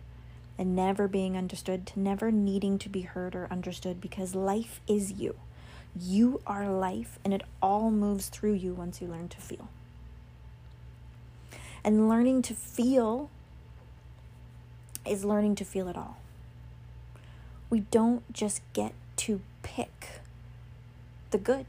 and 0.58 0.76
never 0.76 1.08
being 1.08 1.36
understood 1.36 1.86
to 1.88 2.00
never 2.00 2.32
needing 2.32 2.78
to 2.80 2.90
be 2.90 3.02
heard 3.02 3.36
or 3.36 3.48
understood 3.52 4.00
because 4.00 4.36
life 4.36 4.80
is 4.88 5.12
you. 5.12 5.36
You 6.00 6.42
are 6.48 6.70
life, 6.70 7.20
and 7.24 7.34
it 7.34 7.44
all 7.62 7.92
moves 7.92 8.30
through 8.30 8.54
you 8.54 8.74
once 8.74 9.02
you 9.02 9.08
learn 9.08 9.28
to 9.30 9.38
feel. 9.38 9.68
And 11.84 12.08
learning 12.08 12.44
to 12.44 12.54
feel 12.54 13.30
is 15.06 15.26
learning 15.26 15.56
to 15.56 15.66
feel 15.66 15.88
it 15.90 15.98
all. 15.98 16.18
We 17.74 17.80
don't 17.80 18.32
just 18.32 18.62
get 18.74 18.94
to 19.16 19.42
pick 19.64 20.22
the 21.32 21.40
good. 21.40 21.66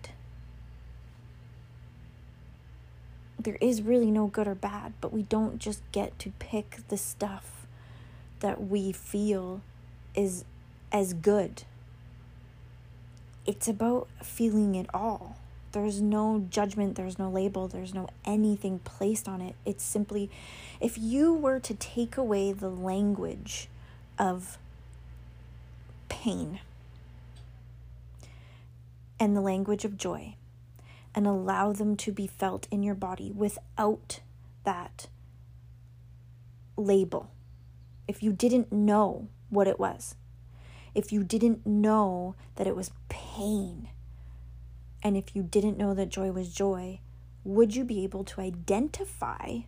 there 3.38 3.56
is 3.60 3.82
really 3.82 4.10
no 4.10 4.26
good 4.26 4.46
or 4.46 4.54
bad, 4.54 4.94
but 5.00 5.12
we 5.12 5.22
don't 5.22 5.58
just 5.58 5.80
get 5.92 6.18
to 6.18 6.30
pick 6.38 6.78
the 6.88 6.96
stuff 6.96 7.66
that 8.40 8.68
we 8.68 8.92
feel 8.92 9.60
is 10.14 10.44
as 10.92 11.14
good. 11.14 11.62
It's 13.46 13.68
about 13.68 14.08
feeling 14.22 14.74
it 14.74 14.86
all. 14.92 15.36
There's 15.72 16.00
no 16.00 16.46
judgment, 16.50 16.96
there's 16.96 17.18
no 17.18 17.30
label, 17.30 17.68
there's 17.68 17.94
no 17.94 18.08
anything 18.24 18.78
placed 18.80 19.28
on 19.28 19.40
it. 19.40 19.54
It's 19.64 19.84
simply 19.84 20.30
if 20.80 20.96
you 20.96 21.34
were 21.34 21.60
to 21.60 21.74
take 21.74 22.16
away 22.16 22.52
the 22.52 22.70
language 22.70 23.68
of 24.18 24.58
pain 26.24 26.58
and 29.20 29.36
the 29.36 29.42
language 29.42 29.84
of 29.84 29.98
joy 29.98 30.34
and 31.14 31.26
allow 31.26 31.70
them 31.70 31.96
to 31.96 32.10
be 32.10 32.26
felt 32.26 32.66
in 32.70 32.82
your 32.82 32.94
body 32.94 33.30
without 33.30 34.20
that 34.64 35.08
label. 36.78 37.30
If 38.08 38.22
you 38.22 38.32
didn't 38.32 38.72
know 38.72 39.28
what 39.50 39.68
it 39.68 39.78
was, 39.78 40.16
if 40.94 41.12
you 41.12 41.22
didn't 41.22 41.66
know 41.66 42.34
that 42.56 42.66
it 42.66 42.74
was 42.74 42.90
pain, 43.10 43.90
and 45.02 45.18
if 45.18 45.36
you 45.36 45.42
didn't 45.42 45.76
know 45.76 45.92
that 45.92 46.08
joy 46.08 46.32
was 46.32 46.54
joy, 46.54 47.00
would 47.44 47.76
you 47.76 47.84
be 47.84 48.02
able 48.02 48.24
to 48.24 48.40
identify 48.40 49.58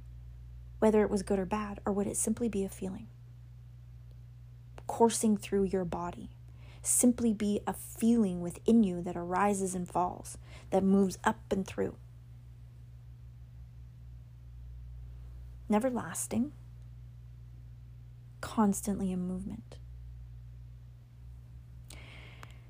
whether 0.78 1.02
it 1.02 1.10
was 1.10 1.22
good 1.22 1.38
or 1.38 1.44
bad, 1.44 1.80
or 1.84 1.92
would 1.92 2.06
it 2.06 2.16
simply 2.16 2.48
be 2.48 2.64
a 2.64 2.70
feeling 2.70 3.08
coursing 4.86 5.36
through 5.36 5.64
your 5.64 5.84
body? 5.84 6.30
Simply 6.86 7.32
be 7.32 7.60
a 7.66 7.72
feeling 7.72 8.40
within 8.40 8.82
you 8.84 9.02
that 9.02 9.16
arises 9.16 9.74
and 9.74 9.88
falls, 9.88 10.38
that 10.70 10.82
moves 10.82 11.18
up 11.24 11.40
and 11.50 11.66
through. 11.66 11.96
Never 15.68 15.90
lasting, 15.90 16.52
constantly 18.40 19.10
in 19.10 19.26
movement. 19.26 19.76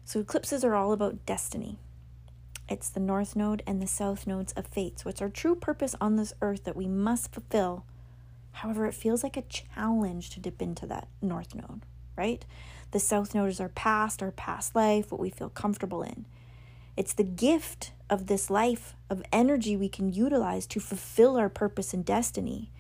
So, 0.05 0.21
eclipses 0.21 0.65
are 0.65 0.75
all 0.75 0.93
about 0.93 1.27
destiny. 1.27 1.79
It's 2.69 2.89
the 2.89 3.01
north 3.01 3.37
node 3.37 3.63
and 3.67 3.83
the 3.83 3.87
south 3.87 4.27
nodes 4.27 4.53
of 4.53 4.67
fate. 4.67 5.01
So, 5.01 5.11
it's 5.11 5.21
our 5.21 5.29
true 5.29 5.55
purpose 5.55 5.95
on 6.01 6.17
this 6.17 6.33
earth 6.41 6.65
that 6.65 6.77
we 6.77 6.87
must 6.87 7.33
fulfill. 7.33 7.85
However, 8.53 8.87
it 8.87 8.95
feels 8.95 9.23
like 9.23 9.37
a 9.37 9.43
challenge 9.43 10.31
to 10.31 10.41
dip 10.41 10.63
into 10.63 10.87
that 10.87 11.09
north 11.21 11.55
node, 11.55 11.83
right? 12.17 12.45
The 12.97 13.01
south 13.01 13.35
node 13.35 13.51
is 13.51 13.61
our 13.61 13.69
past, 13.69 14.23
our 14.23 14.31
past 14.31 14.75
life, 14.75 15.13
what 15.13 15.21
we 15.21 15.29
feel 15.29 15.51
comfortable 15.51 16.03
in. 16.03 16.25
It's 16.97 17.13
the 17.13 17.25
gift 17.25 17.93
of 18.09 18.27
this 18.27 18.49
life 18.49 18.95
of 19.11 19.23
energy 19.31 19.77
we 19.77 19.91
can 19.91 20.15
utilize 20.15 20.67
to 20.69 20.81
fulfill 20.81 21.37
our 21.37 21.51
purpose 21.51 21.93
and 21.93 22.07
destiny. 22.07 22.71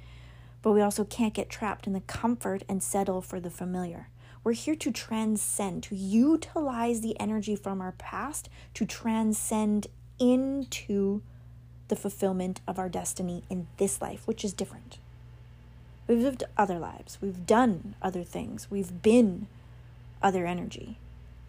But 0.62 0.72
we 0.72 0.80
also 0.80 1.04
can't 1.04 1.34
get 1.34 1.50
trapped 1.50 1.86
in 1.86 1.92
the 1.92 2.00
comfort 2.00 2.62
and 2.66 2.82
settle 2.82 3.20
for 3.20 3.40
the 3.40 3.50
familiar. 3.50 4.08
We're 4.42 4.54
here 4.54 4.74
to 4.76 4.90
transcend, 4.90 5.82
to 5.82 5.94
utilize 5.94 7.02
the 7.02 7.20
energy 7.20 7.54
from 7.54 7.82
our 7.82 7.92
past 7.92 8.48
to 8.72 8.86
transcend 8.86 9.86
into 10.18 11.20
the 11.88 11.96
fulfillment 11.96 12.62
of 12.66 12.78
our 12.78 12.88
destiny 12.88 13.44
in 13.50 13.66
this 13.76 14.00
life, 14.00 14.26
which 14.26 14.46
is 14.46 14.54
different. 14.54 14.96
We've 16.08 16.22
lived 16.22 16.44
other 16.56 16.78
lives, 16.78 17.18
we've 17.20 17.44
done 17.44 17.96
other 18.00 18.24
things, 18.24 18.70
we've 18.70 19.02
been 19.02 19.48
other 20.22 20.46
energy. 20.46 20.98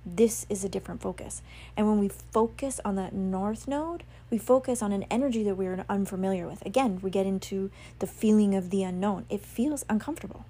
This 0.05 0.45
is 0.49 0.63
a 0.63 0.69
different 0.69 1.01
focus. 1.01 1.41
And 1.75 1.87
when 1.87 1.99
we 1.99 2.07
focus 2.07 2.79
on 2.85 2.95
that 2.95 3.13
north 3.13 3.67
node, 3.67 4.03
we 4.29 4.37
focus 4.37 4.81
on 4.81 4.93
an 4.93 5.03
energy 5.11 5.43
that 5.43 5.55
we're 5.55 5.83
unfamiliar 5.89 6.47
with. 6.47 6.65
Again, 6.65 6.99
we 7.01 7.09
get 7.09 7.25
into 7.25 7.71
the 7.99 8.07
feeling 8.07 8.55
of 8.55 8.69
the 8.69 8.83
unknown. 8.83 9.25
It 9.29 9.41
feels 9.41 9.83
uncomfortable. 9.89 10.45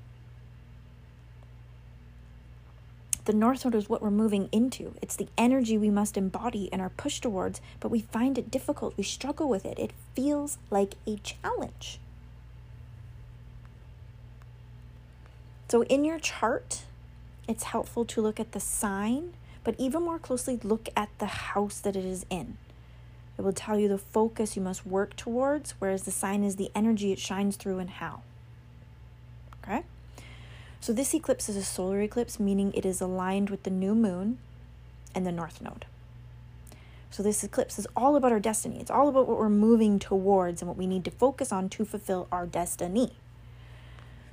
The 3.26 3.34
north 3.34 3.66
node 3.66 3.76
is 3.76 3.90
what 3.90 4.02
we're 4.02 4.10
moving 4.10 4.48
into. 4.54 4.94
It's 5.02 5.18
the 5.18 5.28
energy 5.38 5.78
we 5.78 5.90
must 5.90 6.16
embody 6.16 6.72
and 6.72 6.82
are 6.82 6.92
pushed 6.92 7.24
towards, 7.24 7.60
but 7.82 7.92
we 7.92 8.00
find 8.00 8.38
it 8.38 8.50
difficult. 8.50 8.96
We 8.96 9.04
struggle 9.04 9.50
with 9.50 9.66
it. 9.66 9.78
It 9.78 9.92
feels 10.16 10.58
like 10.70 10.96
a 11.06 11.18
challenge. 11.18 12.00
So, 15.68 15.84
in 15.84 16.06
your 16.06 16.20
chart, 16.20 16.84
it's 17.48 17.64
helpful 17.64 18.06
to 18.06 18.22
look 18.22 18.40
at 18.40 18.52
the 18.52 18.60
sign, 18.60 19.34
but 19.64 19.76
even 19.78 20.04
more 20.04 20.20
closely, 20.20 20.60
look 20.64 20.90
at 20.96 21.10
the 21.20 21.26
house 21.26 21.80
that 21.80 21.96
it 21.96 22.06
is 22.06 22.26
in. 22.30 22.58
It 23.38 23.42
will 23.42 23.54
tell 23.54 23.80
you 23.80 23.88
the 23.88 23.98
focus 23.98 24.56
you 24.56 24.62
must 24.62 24.86
work 24.86 25.16
towards, 25.16 25.72
whereas 25.80 26.04
the 26.04 26.12
sign 26.12 26.44
is 26.44 26.56
the 26.56 26.72
energy 26.74 27.12
it 27.12 27.20
shines 27.20 27.56
through 27.56 27.80
and 27.80 27.90
how. 27.90 28.22
Okay? 29.64 29.84
So, 30.80 30.94
this 30.94 31.14
eclipse 31.14 31.50
is 31.50 31.56
a 31.56 31.64
solar 31.64 32.02
eclipse, 32.02 32.40
meaning 32.40 32.74
it 32.74 32.86
is 32.86 33.02
aligned 33.02 33.50
with 33.50 33.64
the 33.64 33.70
new 33.70 33.94
moon 33.94 34.40
and 35.14 35.26
the 35.26 35.32
north 35.32 35.62
node. 35.62 35.86
So, 37.12 37.22
this 37.22 37.44
eclipse 37.44 37.78
is 37.78 37.88
all 37.96 38.16
about 38.16 38.32
our 38.32 38.40
destiny. 38.40 38.80
It's 38.80 38.92
all 38.92 39.10
about 39.10 39.28
what 39.28 39.38
we're 39.38 39.50
moving 39.50 40.00
towards 40.00 40.62
and 40.62 40.68
what 40.68 40.78
we 40.78 40.88
need 40.88 41.06
to 41.06 41.12
focus 41.12 41.52
on 41.52 41.70
to 41.70 41.86
fulfill 41.86 42.28
our 42.32 42.46
destiny. 42.46 43.14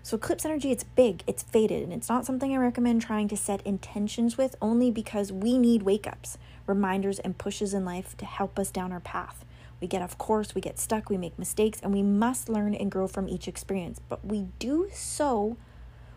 So, 0.05 0.19
eclipse 0.19 0.45
energy, 0.45 0.71
it's 0.71 0.85
big, 0.85 1.23
it's 1.27 1.43
fated, 1.43 1.83
and 1.83 1.91
it's 1.91 2.11
not 2.11 2.27
something 2.27 2.53
I 2.53 2.59
recommend 2.59 3.01
trying 3.01 3.27
to 3.29 3.39
set 3.39 3.67
intentions 3.67 4.37
with 4.37 4.55
only 4.61 4.91
because 4.91 5.33
we 5.33 5.57
need 5.57 5.83
wake 5.83 6.07
ups, 6.07 6.37
reminders, 6.67 7.19
and 7.21 7.39
pushes 7.39 7.73
in 7.73 7.87
life 7.87 8.15
to 8.19 8.27
help 8.27 8.59
us 8.59 8.71
down 8.71 8.93
our 8.93 9.01
path. 9.01 9.47
We 9.81 9.87
get 9.87 10.03
off 10.03 10.19
course, 10.19 10.55
we 10.55 10.61
get 10.61 10.79
stuck, 10.79 11.09
we 11.09 11.17
make 11.17 11.39
mistakes, 11.39 11.81
and 11.83 11.91
we 11.91 12.03
must 12.03 12.51
learn 12.51 12.75
and 12.75 12.91
grow 12.91 13.09
from 13.09 13.31
each 13.31 13.49
experience. 13.49 13.99
But 14.07 14.23
we 14.23 14.49
do 14.59 14.91
so 14.93 15.57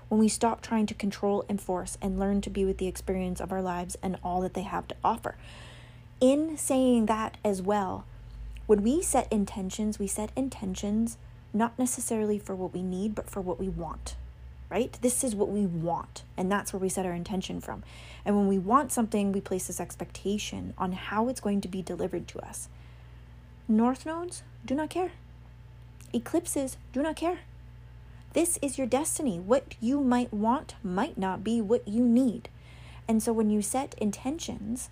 when 0.09 0.19
we 0.19 0.27
stop 0.27 0.59
trying 0.59 0.85
to 0.87 0.93
control 0.93 1.45
and 1.47 1.61
force 1.61 1.97
and 2.01 2.19
learn 2.19 2.41
to 2.41 2.49
be 2.49 2.65
with 2.65 2.79
the 2.79 2.87
experience 2.87 3.39
of 3.39 3.53
our 3.53 3.61
lives 3.61 3.95
and 4.03 4.17
all 4.21 4.41
that 4.41 4.53
they 4.53 4.63
have 4.63 4.89
to 4.89 4.95
offer. 5.01 5.37
In 6.19 6.57
saying 6.57 7.05
that 7.05 7.37
as 7.41 7.61
well, 7.61 8.03
when 8.65 8.83
we 8.83 9.01
set 9.01 9.31
intentions, 9.31 9.97
we 9.97 10.07
set 10.07 10.33
intentions 10.35 11.17
not 11.53 11.77
necessarily 11.77 12.39
for 12.39 12.55
what 12.55 12.73
we 12.73 12.83
need, 12.83 13.15
but 13.15 13.29
for 13.29 13.41
what 13.41 13.59
we 13.59 13.69
want, 13.69 14.15
right? 14.69 14.97
This 15.01 15.23
is 15.23 15.35
what 15.35 15.49
we 15.49 15.65
want, 15.65 16.23
and 16.35 16.51
that's 16.51 16.73
where 16.73 16.79
we 16.79 16.89
set 16.89 17.05
our 17.05 17.13
intention 17.13 17.61
from. 17.61 17.83
And 18.25 18.35
when 18.35 18.47
we 18.47 18.57
want 18.57 18.91
something, 18.91 19.31
we 19.31 19.41
place 19.41 19.67
this 19.67 19.79
expectation 19.79 20.73
on 20.77 20.91
how 20.91 21.29
it's 21.29 21.39
going 21.39 21.61
to 21.61 21.67
be 21.67 21.81
delivered 21.81 22.27
to 22.29 22.39
us. 22.39 22.69
North 23.67 24.05
nodes 24.05 24.43
do 24.65 24.75
not 24.75 24.89
care, 24.89 25.11
eclipses 26.13 26.77
do 26.93 27.01
not 27.01 27.15
care. 27.15 27.39
This 28.33 28.59
is 28.61 28.77
your 28.77 28.87
destiny. 28.87 29.39
What 29.39 29.75
you 29.81 30.01
might 30.01 30.31
want 30.31 30.75
might 30.83 31.17
not 31.17 31.43
be 31.43 31.59
what 31.59 31.87
you 31.87 32.03
need. 32.05 32.49
And 33.07 33.23
so 33.23 33.33
when 33.33 33.49
you 33.49 33.61
set 33.61 33.95
intentions 33.97 34.89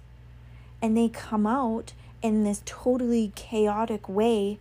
and 0.82 0.98
they 0.98 1.10
come 1.10 1.46
out 1.46 1.94
in 2.22 2.44
this 2.44 2.64
totally 2.66 3.32
chaotic 3.36 4.10
way 4.10 4.58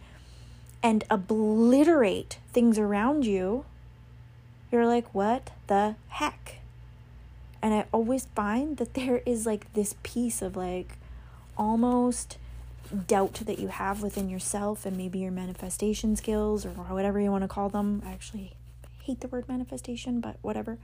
and 0.84 1.02
obliterate 1.08 2.36
things 2.52 2.78
around 2.78 3.24
you, 3.24 3.64
you're 4.70 4.86
like, 4.86 5.14
what 5.14 5.50
the 5.66 5.96
heck? 6.08 6.56
And 7.62 7.72
I 7.72 7.86
always 7.90 8.26
find 8.26 8.76
that 8.76 8.92
there 8.92 9.22
is 9.24 9.46
like 9.46 9.72
this 9.72 9.94
piece 10.02 10.42
of 10.42 10.56
like 10.56 10.98
almost 11.56 12.36
doubt 13.06 13.40
that 13.46 13.58
you 13.58 13.68
have 13.68 14.02
within 14.02 14.28
yourself 14.28 14.84
and 14.84 14.94
maybe 14.94 15.20
your 15.20 15.30
manifestation 15.32 16.16
skills 16.16 16.66
or 16.66 16.70
whatever 16.70 17.18
you 17.18 17.30
want 17.30 17.42
to 17.42 17.48
call 17.48 17.70
them. 17.70 18.02
I 18.04 18.12
actually 18.12 18.52
hate 19.02 19.20
the 19.20 19.28
word 19.28 19.48
manifestation, 19.48 20.20
but 20.20 20.36
whatever. 20.42 20.76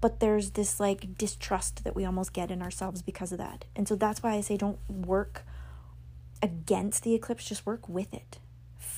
But 0.00 0.18
there's 0.18 0.50
this 0.50 0.80
like 0.80 1.16
distrust 1.16 1.84
that 1.84 1.94
we 1.94 2.04
almost 2.04 2.32
get 2.32 2.50
in 2.50 2.62
ourselves 2.62 3.00
because 3.00 3.30
of 3.30 3.38
that. 3.38 3.64
And 3.76 3.86
so 3.86 3.94
that's 3.94 4.24
why 4.24 4.32
I 4.32 4.40
say 4.40 4.56
don't 4.56 4.78
work 4.90 5.44
against 6.42 7.02
the 7.02 7.14
eclipse, 7.14 7.48
just 7.48 7.66
work 7.66 7.88
with 7.88 8.12
it 8.14 8.38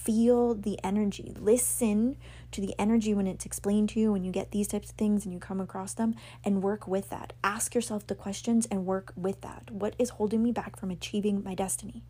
feel 0.00 0.54
the 0.54 0.78
energy. 0.82 1.32
Listen 1.38 2.16
to 2.52 2.60
the 2.60 2.74
energy 2.78 3.14
when 3.14 3.26
it's 3.26 3.44
explained 3.44 3.90
to 3.90 4.00
you, 4.00 4.12
when 4.12 4.24
you 4.24 4.32
get 4.32 4.50
these 4.50 4.68
types 4.68 4.90
of 4.90 4.96
things 4.96 5.24
and 5.24 5.32
you 5.32 5.38
come 5.38 5.60
across 5.60 5.94
them, 5.94 6.14
and 6.44 6.62
work 6.62 6.88
with 6.88 7.10
that. 7.10 7.32
Ask 7.44 7.74
yourself 7.74 8.06
the 8.06 8.14
questions 8.14 8.66
and 8.70 8.86
work 8.86 9.12
with 9.14 9.40
that. 9.42 9.70
What 9.70 9.94
is 9.98 10.10
holding 10.10 10.42
me 10.42 10.52
back 10.52 10.78
from 10.78 10.90
achieving 10.90 11.44
my 11.44 11.54
destiny? 11.54 12.02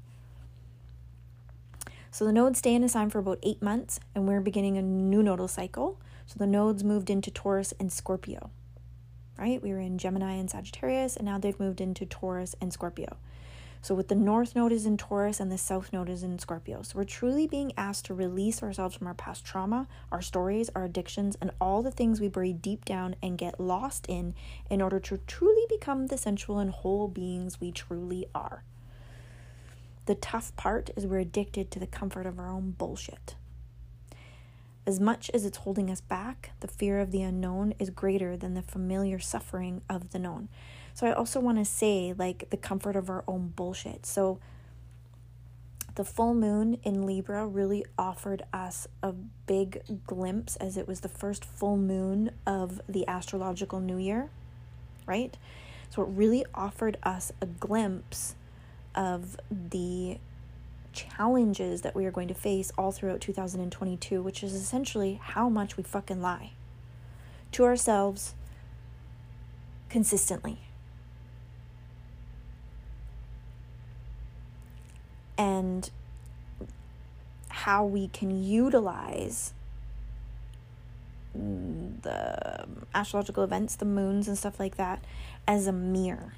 So 2.12 2.25
the 2.25 2.33
nodes 2.33 2.59
stay 2.59 2.75
in 2.75 2.85
a 2.85 2.88
sign 2.88 3.11
for 3.11 3.19
about 3.19 3.38
eight 3.43 3.61
months, 3.61 4.01
and 4.14 4.27
we're 4.27 4.40
beginning 4.40 4.79
a 4.79 4.83
new 4.83 5.23
nodal 5.23 5.49
cycle. 5.49 6.01
So 6.27 6.37
the 6.38 6.47
nodes 6.47 6.85
moved 6.85 7.11
into 7.11 7.31
Taurus 7.31 7.75
and 7.79 7.93
Scorpio, 7.93 8.51
right? 9.37 9.62
We 9.62 9.73
were 9.73 9.81
in 9.81 9.99
Gemini 9.99 10.35
and 10.35 10.51
Sagittarius, 10.51 11.16
and 11.16 11.25
now 11.25 11.38
they've 11.38 11.59
moved 11.59 11.81
into 11.81 12.07
Taurus 12.07 12.55
and 12.61 12.73
Scorpio. 12.73 13.16
So, 13.83 13.95
with 13.95 14.09
the 14.09 14.14
North 14.14 14.55
Node 14.55 14.73
is 14.73 14.85
in 14.85 14.99
Taurus 14.99 15.40
and 15.40 15.51
the 15.51 15.57
South 15.57 15.90
Node 15.90 16.11
is 16.11 16.23
in 16.23 16.38
Scorpio. 16.38 16.83
So, 16.83 16.99
we're 16.99 17.05
truly 17.05 17.47
being 17.47 17.73
asked 17.79 18.05
to 18.07 18.14
release 18.14 18.62
ourselves 18.62 18.95
from 18.95 19.07
our 19.07 19.14
past 19.14 19.45
trauma, 19.45 19.88
our 20.12 20.21
stories, 20.21 20.69
our 20.75 20.85
addictions, 20.85 21.37
and 21.40 21.51
all 21.61 21.83
the 21.83 21.90
things 21.90 22.21
we 22.21 22.29
bury 22.29 22.53
deep 22.53 22.85
down 22.85 23.16
and 23.23 23.38
get 23.38 23.59
lost 23.59 24.05
in 24.07 24.35
in 24.69 24.83
order 24.83 25.01
to 25.01 25.19
truly 25.27 25.64
become 25.71 26.09
the 26.09 26.19
sensual 26.19 26.59
and 26.59 26.71
whole 26.71 27.09
beings 27.09 27.59
we 27.59 27.73
truly 27.73 28.27
are. 28.35 28.64
The 30.05 30.14
tough 30.14 30.55
part 30.57 30.90
is 30.95 31.07
we're 31.07 31.19
addicted 31.19 31.71
to 31.71 31.79
the 31.79 31.87
comfort 31.87 32.27
of 32.27 32.38
our 32.38 32.49
own 32.51 32.73
bullshit. 32.73 33.35
As 34.87 34.99
much 34.99 35.31
as 35.33 35.45
it's 35.45 35.59
holding 35.59 35.90
us 35.90 36.01
back, 36.01 36.51
the 36.61 36.69
fear 36.69 37.01
of 37.01 37.12
the 37.12 37.23
unknown 37.23 37.75
is 37.79 37.90
greater 37.90 38.37
than 38.37 38.55
the 38.55 38.62
familiar 38.62 39.19
suffering 39.19 39.83
of 39.88 40.11
the 40.11 40.19
known. 40.19 40.49
So 41.00 41.06
I 41.06 41.14
also 41.14 41.40
want 41.40 41.56
to 41.56 41.64
say 41.64 42.12
like 42.12 42.50
the 42.50 42.58
comfort 42.58 42.94
of 42.94 43.08
our 43.08 43.24
own 43.26 43.54
bullshit. 43.56 44.04
So 44.04 44.38
the 45.94 46.04
full 46.04 46.34
moon 46.34 46.78
in 46.82 47.06
Libra 47.06 47.46
really 47.46 47.86
offered 47.96 48.42
us 48.52 48.86
a 49.02 49.12
big 49.46 49.80
glimpse 50.06 50.56
as 50.56 50.76
it 50.76 50.86
was 50.86 51.00
the 51.00 51.08
first 51.08 51.42
full 51.42 51.78
moon 51.78 52.32
of 52.46 52.82
the 52.86 53.08
astrological 53.08 53.80
new 53.80 53.96
year, 53.96 54.28
right? 55.06 55.38
So 55.88 56.02
it 56.02 56.08
really 56.10 56.44
offered 56.54 56.98
us 57.02 57.32
a 57.40 57.46
glimpse 57.46 58.34
of 58.94 59.40
the 59.50 60.18
challenges 60.92 61.80
that 61.80 61.96
we 61.96 62.04
are 62.04 62.10
going 62.10 62.28
to 62.28 62.34
face 62.34 62.72
all 62.76 62.92
throughout 62.92 63.22
2022, 63.22 64.20
which 64.20 64.42
is 64.42 64.52
essentially 64.52 65.18
how 65.22 65.48
much 65.48 65.78
we 65.78 65.82
fucking 65.82 66.20
lie 66.20 66.50
to 67.52 67.64
ourselves 67.64 68.34
consistently. 69.88 70.58
And 75.40 75.88
how 77.48 77.83
we 77.83 78.09
can 78.09 78.44
utilize 78.44 79.55
the 81.33 82.66
astrological 82.94 83.42
events, 83.42 83.74
the 83.74 83.87
moons, 83.87 84.29
and 84.29 84.37
stuff 84.37 84.61
like 84.61 84.76
that, 84.76 85.03
as 85.48 85.66
a 85.66 85.72
mirror 85.72 86.35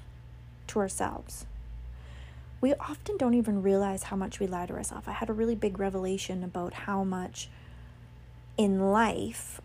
to 0.67 0.79
ourselves. 0.79 1.45
We 2.61 2.73
often 2.75 3.17
don't 3.17 3.33
even 3.33 3.61
realize 3.61 4.03
how 4.03 4.15
much 4.15 4.39
we 4.39 4.47
lie 4.47 4.67
to 4.67 4.73
ourselves. 4.73 5.05
I 5.05 5.11
had 5.11 5.29
a 5.29 5.33
really 5.33 5.55
big 5.55 5.79
revelation 5.79 6.41
about 6.41 6.73
how 6.73 7.03
much 7.03 7.49
in 8.57 8.79
life 8.79 9.59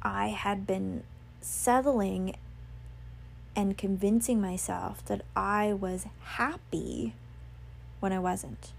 I 0.00 0.28
had 0.28 0.64
been 0.64 1.02
settling 1.40 2.36
and 3.56 3.76
convincing 3.76 4.40
myself 4.40 5.04
that 5.06 5.22
I 5.34 5.72
was 5.72 6.06
happy 6.20 7.14
when 8.02 8.12
I 8.12 8.18
wasn't. 8.18 8.72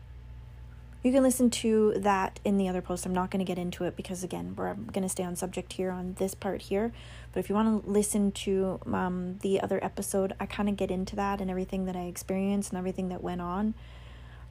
You 1.03 1.11
can 1.11 1.21
listen 1.21 1.49
to 1.49 1.93
that 1.97 2.39
in 2.45 2.57
the 2.57 2.69
other 2.69 2.81
post. 2.81 3.05
I'm 3.05 3.13
not 3.13 3.29
going 3.29 3.39
to 3.39 3.45
get 3.45 3.57
into 3.57 3.83
it 3.83 3.97
because, 3.97 4.23
again, 4.23 4.53
we're 4.55 4.73
going 4.73 5.03
to 5.03 5.09
stay 5.09 5.23
on 5.23 5.35
subject 5.35 5.73
here 5.73 5.91
on 5.91 6.15
this 6.17 6.33
part 6.33 6.61
here. 6.61 6.93
But 7.33 7.41
if 7.41 7.49
you 7.49 7.55
want 7.55 7.83
to 7.83 7.89
listen 7.89 8.31
to 8.31 8.79
um, 8.85 9.37
the 9.41 9.59
other 9.59 9.83
episode, 9.83 10.33
I 10.39 10.45
kind 10.45 10.69
of 10.69 10.77
get 10.77 10.89
into 10.89 11.17
that 11.17 11.41
and 11.41 11.51
everything 11.51 11.85
that 11.85 11.97
I 11.97 12.03
experienced 12.03 12.71
and 12.71 12.77
everything 12.77 13.09
that 13.09 13.21
went 13.21 13.41
on. 13.41 13.73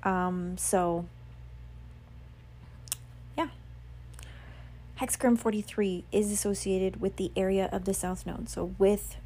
Um, 0.02 0.58
so, 0.58 1.06
yeah. 3.38 3.48
Hexagram 5.00 5.38
43 5.38 6.04
is 6.12 6.30
associated 6.30 7.00
with 7.00 7.16
the 7.16 7.32
area 7.35 7.70
of 7.72 7.87
the 7.87 7.94
South 7.94 8.26
Node, 8.26 8.50
so 8.50 8.74
with 8.78 9.16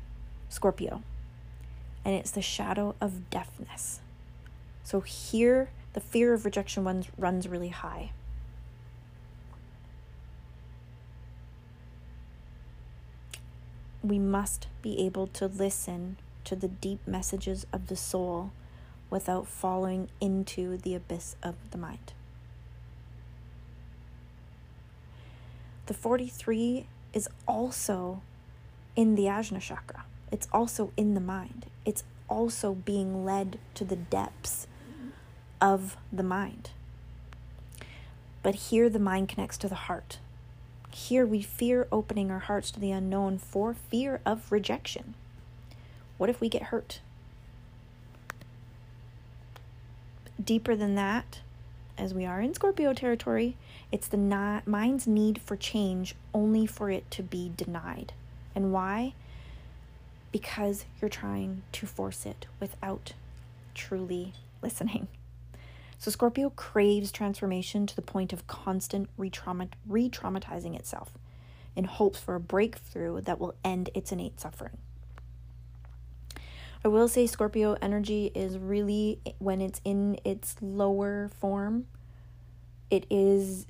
Scorpio. 0.49 1.03
And 2.05 2.15
it's 2.15 2.31
the 2.31 2.43
shadow 2.43 2.95
of 3.01 3.31
deafness. 3.31 4.01
So 4.87 5.01
here, 5.01 5.71
the 5.95 6.01
fear 6.01 6.33
of 6.33 6.45
rejection 6.45 6.85
runs, 6.85 7.09
runs 7.19 7.49
really 7.49 7.71
high. 7.71 8.13
We 14.01 14.21
must 14.21 14.69
be 14.83 15.05
able 15.05 15.27
to 15.27 15.49
listen 15.49 16.19
to 16.45 16.55
the 16.55 16.69
deep 16.69 17.01
messages 17.05 17.67
of 17.73 17.89
the 17.89 17.97
soul 17.97 18.53
without 19.11 19.49
falling 19.49 20.09
into 20.21 20.77
the 20.77 20.95
abyss 20.95 21.35
of 21.43 21.57
the 21.73 21.79
mind. 21.79 22.13
The 25.87 25.95
43 25.95 26.87
is 27.13 27.29
also 27.49 28.23
in 28.95 29.17
the 29.17 29.25
Ajna 29.25 29.61
chakra. 29.61 30.05
It's 30.31 30.47
also 30.53 30.93
in 30.97 31.15
the 31.15 31.21
mind. 31.21 31.67
It's 31.85 32.05
also 32.29 32.75
being 32.75 33.25
led 33.25 33.59
to 33.75 33.85
the 33.85 33.97
depths 33.97 34.69
of 35.61 35.97
the 36.13 36.23
mind. 36.23 36.71
But 38.43 38.55
here 38.55 38.89
the 38.89 38.99
mind 38.99 39.29
connects 39.29 39.59
to 39.59 39.69
the 39.69 39.75
heart. 39.75 40.19
Here 40.93 41.27
we 41.27 41.43
fear 41.43 41.89
opening 41.93 42.31
our 42.31 42.39
hearts 42.39 42.71
to 42.71 42.81
the 42.81 42.91
unknown 42.91 43.39
for 43.39 43.75
fear 43.75 44.21
of 44.25 44.51
rejection. 44.51 45.15
What 46.17 46.31
if 46.31 46.41
we 46.41 46.49
get 46.49 46.65
hurt? 46.65 47.01
Deeper 50.43 50.77
than 50.77 50.95
that, 50.95 51.41
as 51.99 52.15
we 52.15 52.25
are 52.25 52.41
in 52.41 52.55
Scorpio 52.55 52.93
territory, 52.93 53.57
it's 53.91 54.07
the 54.07 54.17
not, 54.17 54.67
mind's 54.67 55.07
need 55.07 55.41
for 55.41 55.57
change 55.57 56.15
only 56.33 56.67
for 56.67 56.91
it 56.91 57.11
to 57.11 57.23
be 57.23 57.53
denied. 57.57 58.13
And 58.55 58.73
why? 58.73 59.15
Because 60.33 60.85
you're 61.01 61.09
trying 61.09 61.63
to 61.73 61.87
force 61.87 62.27
it 62.27 62.47
without 62.61 63.13
truly 63.75 64.35
listening. 64.63 65.09
So 65.99 66.11
Scorpio 66.11 66.51
craves 66.51 67.11
transformation 67.11 67.87
to 67.87 67.97
the 67.97 68.03
point 68.03 68.33
of 68.33 68.47
constant 68.47 69.09
re 69.17 69.31
traumatizing 69.31 70.77
itself 70.77 71.13
in 71.75 71.85
hopes 71.85 72.19
for 72.19 72.35
a 72.35 72.41
breakthrough 72.41 73.21
that 73.23 73.39
will 73.39 73.55
end 73.65 73.91
its 73.95 74.13
innate 74.13 74.41
suffering. 74.41 74.79
I 76.85 76.89
will 76.89 77.09
say 77.09 77.27
Scorpio 77.27 77.77
energy 77.83 78.31
is 78.35 78.59
really, 78.59 79.21
when 79.39 79.61
it's 79.61 79.81
in 79.85 80.19
its 80.25 80.57
lower 80.61 81.31
form, 81.41 81.87
it 82.91 83.07
is, 83.11 83.67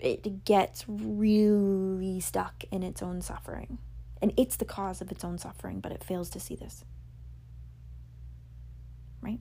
it 0.00 0.44
gets 0.44 0.84
really 0.88 2.18
stuck 2.20 2.64
in 2.70 2.82
its 2.82 3.02
own 3.02 3.20
suffering. 3.20 3.78
And 4.22 4.32
it's 4.38 4.56
the 4.56 4.64
cause 4.64 5.02
of 5.02 5.12
its 5.12 5.22
own 5.22 5.36
suffering, 5.36 5.80
but 5.80 5.92
it 5.92 6.02
fails 6.02 6.30
to 6.30 6.40
see 6.40 6.56
this. 6.56 6.84
Right? 9.20 9.40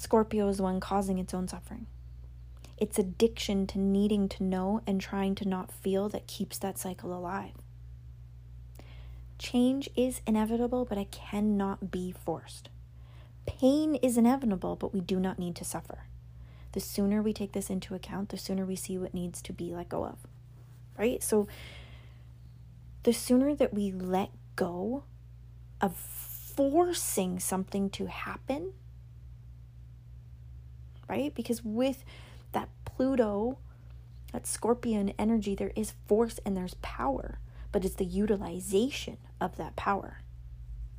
Scorpio 0.00 0.48
is 0.48 0.56
the 0.56 0.62
one 0.62 0.80
causing 0.80 1.18
its 1.18 1.34
own 1.34 1.46
suffering. 1.46 1.86
It's 2.78 2.98
addiction 2.98 3.66
to 3.68 3.78
needing 3.78 4.28
to 4.30 4.42
know 4.42 4.80
and 4.86 5.00
trying 5.00 5.34
to 5.36 5.48
not 5.48 5.70
feel 5.70 6.08
that 6.08 6.26
keeps 6.26 6.56
that 6.58 6.78
cycle 6.78 7.12
alive. 7.12 7.52
Change 9.38 9.90
is 9.94 10.22
inevitable, 10.26 10.86
but 10.86 10.98
it 10.98 11.10
cannot 11.10 11.90
be 11.90 12.12
forced. 12.12 12.70
Pain 13.46 13.94
is 13.96 14.16
inevitable, 14.16 14.76
but 14.76 14.92
we 14.94 15.00
do 15.00 15.20
not 15.20 15.38
need 15.38 15.56
to 15.56 15.64
suffer. 15.64 16.04
the 16.72 16.80
sooner 16.80 17.20
we 17.20 17.32
take 17.32 17.50
this 17.52 17.68
into 17.68 17.96
account, 17.96 18.28
the 18.28 18.38
sooner 18.38 18.64
we 18.64 18.76
see 18.76 18.96
what 18.96 19.12
needs 19.12 19.42
to 19.42 19.52
be 19.52 19.74
let 19.74 19.88
go 19.88 20.04
of. 20.04 20.18
Right? 20.96 21.20
So, 21.22 21.48
the 23.02 23.12
sooner 23.12 23.54
that 23.56 23.74
we 23.74 23.90
let 23.90 24.30
go 24.54 25.02
of 25.80 25.96
forcing 25.96 27.40
something 27.40 27.90
to 27.90 28.06
happen, 28.06 28.72
right? 31.10 31.34
Because 31.34 31.64
with 31.64 32.04
that 32.52 32.68
Pluto, 32.84 33.58
that 34.32 34.46
scorpion 34.46 35.12
energy, 35.18 35.56
there 35.56 35.72
is 35.74 35.94
force 36.06 36.38
and 36.46 36.56
there's 36.56 36.74
power, 36.74 37.40
but 37.72 37.84
it's 37.84 37.96
the 37.96 38.04
utilization 38.04 39.16
of 39.40 39.56
that 39.56 39.74
power, 39.74 40.20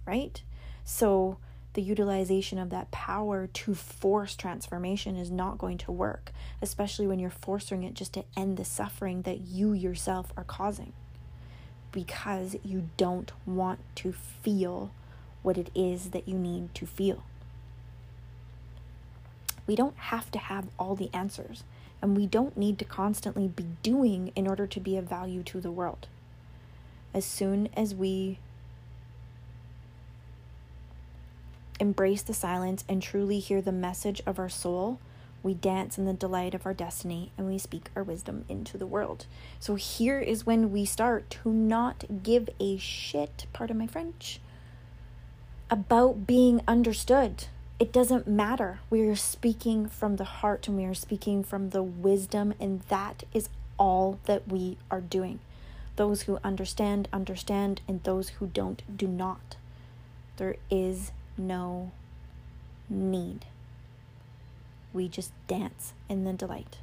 right? 0.05 0.43
So, 0.83 1.37
the 1.73 1.81
utilization 1.81 2.59
of 2.59 2.69
that 2.71 2.91
power 2.91 3.47
to 3.47 3.73
force 3.73 4.35
transformation 4.35 5.15
is 5.15 5.31
not 5.31 5.57
going 5.57 5.77
to 5.77 5.91
work, 5.93 6.33
especially 6.61 7.07
when 7.07 7.17
you're 7.17 7.29
forcing 7.29 7.83
it 7.83 7.93
just 7.93 8.11
to 8.15 8.25
end 8.35 8.57
the 8.57 8.65
suffering 8.65 9.21
that 9.21 9.39
you 9.39 9.71
yourself 9.71 10.33
are 10.35 10.43
causing 10.43 10.91
because 11.93 12.57
you 12.65 12.89
don't 12.97 13.31
want 13.45 13.79
to 13.95 14.11
feel 14.11 14.91
what 15.43 15.57
it 15.57 15.69
is 15.73 16.09
that 16.09 16.27
you 16.27 16.37
need 16.37 16.75
to 16.75 16.85
feel. 16.85 17.23
We 19.71 19.77
don't 19.77 19.95
have 19.95 20.29
to 20.31 20.37
have 20.37 20.67
all 20.77 20.95
the 20.95 21.09
answers, 21.13 21.63
and 22.01 22.17
we 22.17 22.27
don't 22.27 22.57
need 22.57 22.77
to 22.79 22.83
constantly 22.83 23.47
be 23.47 23.67
doing 23.83 24.33
in 24.35 24.45
order 24.45 24.67
to 24.67 24.79
be 24.81 24.97
of 24.97 25.05
value 25.05 25.43
to 25.43 25.61
the 25.61 25.71
world. 25.71 26.09
As 27.13 27.23
soon 27.23 27.69
as 27.73 27.95
we 27.95 28.39
embrace 31.79 32.21
the 32.21 32.33
silence 32.33 32.83
and 32.89 33.01
truly 33.01 33.39
hear 33.39 33.61
the 33.61 33.71
message 33.71 34.21
of 34.25 34.39
our 34.39 34.49
soul, 34.49 34.99
we 35.41 35.53
dance 35.53 35.97
in 35.97 36.03
the 36.03 36.11
delight 36.11 36.53
of 36.53 36.65
our 36.65 36.73
destiny 36.73 37.31
and 37.37 37.47
we 37.47 37.57
speak 37.57 37.91
our 37.95 38.03
wisdom 38.03 38.43
into 38.49 38.77
the 38.77 38.85
world. 38.85 39.25
So 39.61 39.75
here 39.75 40.19
is 40.19 40.45
when 40.45 40.73
we 40.73 40.83
start 40.83 41.29
to 41.29 41.49
not 41.49 42.03
give 42.23 42.49
a 42.59 42.75
shit, 42.75 43.45
pardon 43.53 43.77
my 43.77 43.87
French, 43.87 44.41
about 45.69 46.27
being 46.27 46.59
understood. 46.67 47.45
It 47.81 47.91
doesn't 47.91 48.27
matter. 48.27 48.79
We 48.91 49.01
are 49.07 49.15
speaking 49.15 49.87
from 49.87 50.17
the 50.17 50.23
heart 50.23 50.67
and 50.67 50.77
we 50.77 50.85
are 50.85 50.93
speaking 50.93 51.43
from 51.43 51.71
the 51.71 51.81
wisdom, 51.81 52.53
and 52.59 52.81
that 52.89 53.23
is 53.33 53.49
all 53.79 54.19
that 54.25 54.47
we 54.47 54.77
are 54.91 55.01
doing. 55.01 55.39
Those 55.95 56.21
who 56.21 56.37
understand, 56.43 57.07
understand, 57.11 57.81
and 57.87 58.03
those 58.03 58.29
who 58.29 58.45
don't, 58.45 58.83
do 58.95 59.07
not. 59.07 59.55
There 60.37 60.57
is 60.69 61.11
no 61.39 61.91
need. 62.87 63.47
We 64.93 65.07
just 65.07 65.31
dance 65.47 65.93
in 66.07 66.23
the 66.23 66.33
delight. 66.33 66.77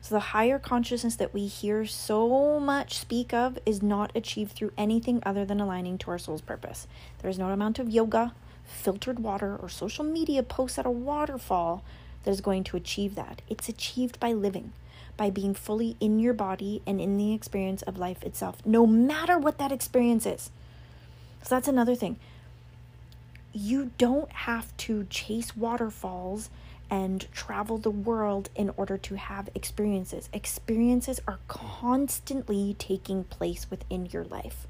So, 0.00 0.16
the 0.16 0.32
higher 0.34 0.58
consciousness 0.58 1.14
that 1.14 1.32
we 1.32 1.46
hear 1.46 1.86
so 1.86 2.58
much 2.58 2.98
speak 2.98 3.32
of 3.32 3.56
is 3.64 3.84
not 3.84 4.10
achieved 4.16 4.50
through 4.56 4.72
anything 4.76 5.22
other 5.24 5.44
than 5.44 5.60
aligning 5.60 5.96
to 5.98 6.10
our 6.10 6.18
soul's 6.18 6.40
purpose. 6.40 6.88
There 7.20 7.30
is 7.30 7.38
no 7.38 7.50
amount 7.50 7.78
of 7.78 7.88
yoga, 7.88 8.32
filtered 8.70 9.18
water, 9.18 9.56
or 9.56 9.68
social 9.68 10.04
media 10.04 10.42
posts 10.42 10.78
at 10.78 10.86
a 10.86 10.90
waterfall 10.90 11.84
that 12.24 12.30
is 12.30 12.40
going 12.40 12.64
to 12.64 12.76
achieve 12.76 13.14
that. 13.14 13.42
It's 13.48 13.68
achieved 13.68 14.20
by 14.20 14.32
living, 14.32 14.72
by 15.16 15.30
being 15.30 15.54
fully 15.54 15.96
in 16.00 16.18
your 16.18 16.34
body 16.34 16.82
and 16.86 17.00
in 17.00 17.16
the 17.16 17.34
experience 17.34 17.82
of 17.82 17.98
life 17.98 18.22
itself, 18.22 18.64
no 18.64 18.86
matter 18.86 19.38
what 19.38 19.58
that 19.58 19.72
experience 19.72 20.26
is. 20.26 20.50
So, 21.42 21.54
that's 21.54 21.68
another 21.68 21.94
thing 21.94 22.16
you 23.52 23.90
don't 23.98 24.30
have 24.30 24.76
to 24.76 25.04
chase 25.10 25.56
waterfalls 25.56 26.50
and 26.90 27.30
travel 27.32 27.78
the 27.78 27.90
world 27.90 28.50
in 28.54 28.70
order 28.76 28.98
to 28.98 29.16
have 29.16 29.48
experiences. 29.54 30.28
Experiences 30.32 31.20
are 31.26 31.38
constantly 31.46 32.74
taking 32.78 33.24
place 33.24 33.70
within 33.70 34.06
your 34.06 34.24
life. 34.24 34.66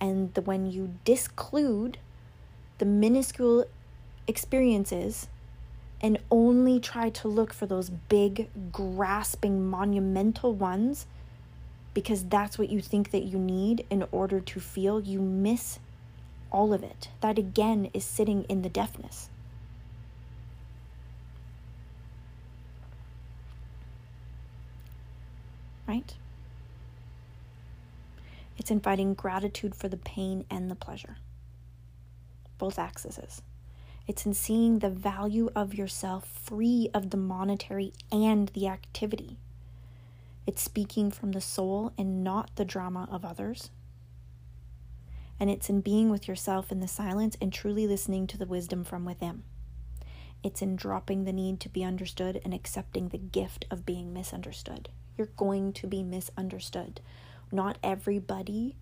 And 0.00 0.36
when 0.44 0.70
you 0.70 0.94
disclude 1.04 1.98
the 2.84 2.90
minuscule 2.90 3.64
experiences 4.28 5.26
and 6.02 6.18
only 6.30 6.78
try 6.78 7.08
to 7.08 7.26
look 7.26 7.50
for 7.50 7.64
those 7.64 7.88
big, 7.88 8.50
grasping, 8.70 9.66
monumental 9.66 10.52
ones, 10.52 11.06
because 11.94 12.24
that's 12.24 12.58
what 12.58 12.68
you 12.68 12.82
think 12.82 13.10
that 13.10 13.22
you 13.22 13.38
need 13.38 13.86
in 13.88 14.04
order 14.12 14.38
to 14.38 14.60
feel, 14.60 15.00
you 15.00 15.18
miss 15.18 15.78
all 16.50 16.74
of 16.74 16.82
it. 16.82 17.08
That 17.22 17.38
again 17.38 17.88
is 17.94 18.04
sitting 18.04 18.44
in 18.50 18.60
the 18.60 18.68
deafness. 18.68 19.30
Right? 25.88 26.12
It's 28.58 28.70
inviting 28.70 29.14
gratitude 29.14 29.74
for 29.74 29.88
the 29.88 29.96
pain 29.96 30.44
and 30.50 30.70
the 30.70 30.74
pleasure. 30.74 31.16
Both 32.58 32.78
axes. 32.78 33.42
It's 34.06 34.26
in 34.26 34.34
seeing 34.34 34.78
the 34.78 34.90
value 34.90 35.50
of 35.56 35.74
yourself 35.74 36.26
free 36.26 36.90
of 36.92 37.10
the 37.10 37.16
monetary 37.16 37.92
and 38.12 38.48
the 38.48 38.68
activity. 38.68 39.38
It's 40.46 40.62
speaking 40.62 41.10
from 41.10 41.32
the 41.32 41.40
soul 41.40 41.92
and 41.96 42.22
not 42.22 42.54
the 42.56 42.64
drama 42.64 43.08
of 43.10 43.24
others 43.24 43.70
and 45.40 45.50
it's 45.50 45.68
in 45.68 45.80
being 45.80 46.10
with 46.10 46.28
yourself 46.28 46.70
in 46.70 46.80
the 46.80 46.88
silence 46.88 47.36
and 47.40 47.52
truly 47.52 47.86
listening 47.86 48.26
to 48.26 48.38
the 48.38 48.46
wisdom 48.46 48.84
from 48.84 49.04
within. 49.04 49.42
It's 50.42 50.62
in 50.62 50.76
dropping 50.76 51.24
the 51.24 51.32
need 51.32 51.60
to 51.60 51.68
be 51.68 51.84
understood 51.84 52.40
and 52.44 52.52
accepting 52.52 53.08
the 53.08 53.18
gift 53.18 53.64
of 53.70 53.86
being 53.86 54.12
misunderstood. 54.12 54.90
You're 55.16 55.28
going 55.36 55.72
to 55.74 55.86
be 55.86 56.02
misunderstood. 56.02 57.00
Not 57.50 57.78
everybody 57.82 58.76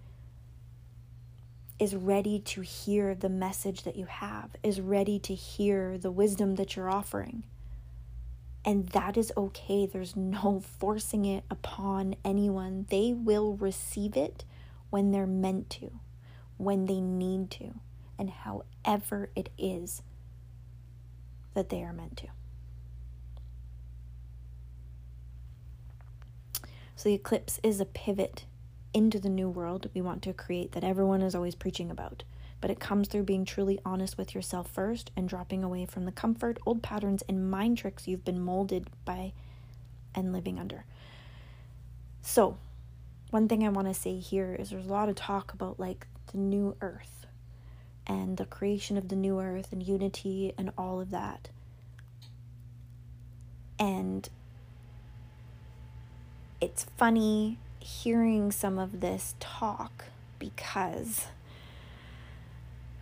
is 1.79 1.95
ready 1.95 2.39
to 2.39 2.63
hear 2.63 3.15
the 3.15 3.29
message 3.29 3.83
that 3.83 3.97
you 3.97 4.07
have, 4.07 4.51
is 4.63 4.81
ready 4.81 5.19
to 5.21 5.35
hear 5.35 5.99
the 5.99 6.11
wisdom 6.11 6.55
that 6.57 6.77
you're 6.77 6.91
offering. 6.91 7.45
And 8.65 8.89
that 8.91 9.17
is 9.17 9.33
okay. 9.37 9.87
There's 9.87 10.15
no 10.15 10.63
forcing 10.79 11.25
it 11.25 11.45
upon 11.51 12.17
anyone. 12.25 12.87
They 12.91 13.13
will 13.13 13.57
receive 13.57 14.17
it 14.17 14.45
when 14.91 15.11
they're 15.11 15.27
meant 15.27 15.71
to 15.71 15.91
when 16.63 16.87
they 16.87 17.01
need 17.01 17.51
to, 17.51 17.75
and 18.19 18.31
however 18.31 19.31
it 19.35 19.49
is 19.59 20.03
that 21.55 21.71
they 21.71 21.83
are 21.83 21.93
meant 21.93 22.17
to. 22.19 22.29
So 26.95 27.09
the 27.09 27.15
eclipse 27.15 27.59
is 27.65 27.81
a 27.81 27.85
pivot 27.85 28.45
into 28.95 29.19
the 29.19 29.29
new 29.29 29.49
world 29.49 29.89
we 29.95 30.01
want 30.01 30.23
to 30.23 30.33
create 30.33 30.73
that 30.73 30.85
everyone 30.85 31.23
is 31.23 31.35
always 31.35 31.55
preaching 31.55 31.91
about. 31.91 32.25
But 32.61 32.71
it 32.71 32.79
comes 32.79 33.09
through 33.09 33.25
being 33.25 33.45
truly 33.45 33.81
honest 33.85 34.17
with 34.17 34.35
yourself 34.35 34.71
first 34.71 35.11
and 35.17 35.29
dropping 35.29 35.65
away 35.65 35.85
from 35.85 36.05
the 36.05 36.13
comfort, 36.13 36.59
old 36.65 36.83
patterns, 36.83 37.23
and 37.29 37.51
mind 37.51 37.79
tricks 37.79 38.07
you've 38.07 38.25
been 38.25 38.41
molded 38.41 38.89
by 39.05 39.33
and 40.15 40.33
living 40.33 40.59
under. 40.59 40.85
So, 42.21 42.57
one 43.31 43.49
thing 43.49 43.67
I 43.67 43.71
want 43.71 43.89
to 43.89 43.95
say 43.95 44.19
here 44.19 44.55
is 44.55 44.71
there's 44.71 44.87
a 44.87 44.93
lot 44.93 45.09
of 45.09 45.17
talk 45.17 45.53
about 45.53 45.81
like 45.81 46.07
the 46.31 46.39
new 46.39 46.77
earth 46.81 47.27
and 48.07 48.37
the 48.37 48.45
creation 48.45 48.97
of 48.97 49.09
the 49.09 49.17
new 49.17 49.41
earth 49.41 49.73
and 49.73 49.83
unity 49.83 50.53
and 50.57 50.71
all 50.77 51.01
of 51.01 51.11
that. 51.11 51.49
And 53.79 54.29
it's 56.61 56.87
funny 56.97 57.59
hearing 57.83 58.53
some 58.53 58.79
of 58.79 59.01
this 59.01 59.35
talk 59.41 60.07
because 60.39 61.27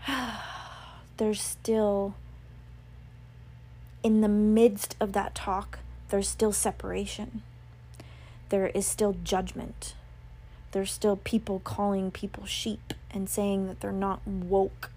there's 1.16 1.40
still, 1.40 2.14
in 4.02 4.20
the 4.20 4.28
midst 4.28 4.96
of 5.00 5.12
that 5.12 5.34
talk, 5.34 5.78
there's 6.08 6.28
still 6.28 6.52
separation. 6.52 7.42
There 8.48 8.68
is 8.68 8.86
still 8.86 9.16
judgment 9.22 9.94
there's 10.72 10.92
still 10.92 11.16
people 11.16 11.60
calling 11.60 12.10
people 12.10 12.46
sheep 12.46 12.94
and 13.10 13.28
saying 13.28 13.66
that 13.66 13.80
they're 13.80 13.92
not 13.92 14.26
woke. 14.26 14.90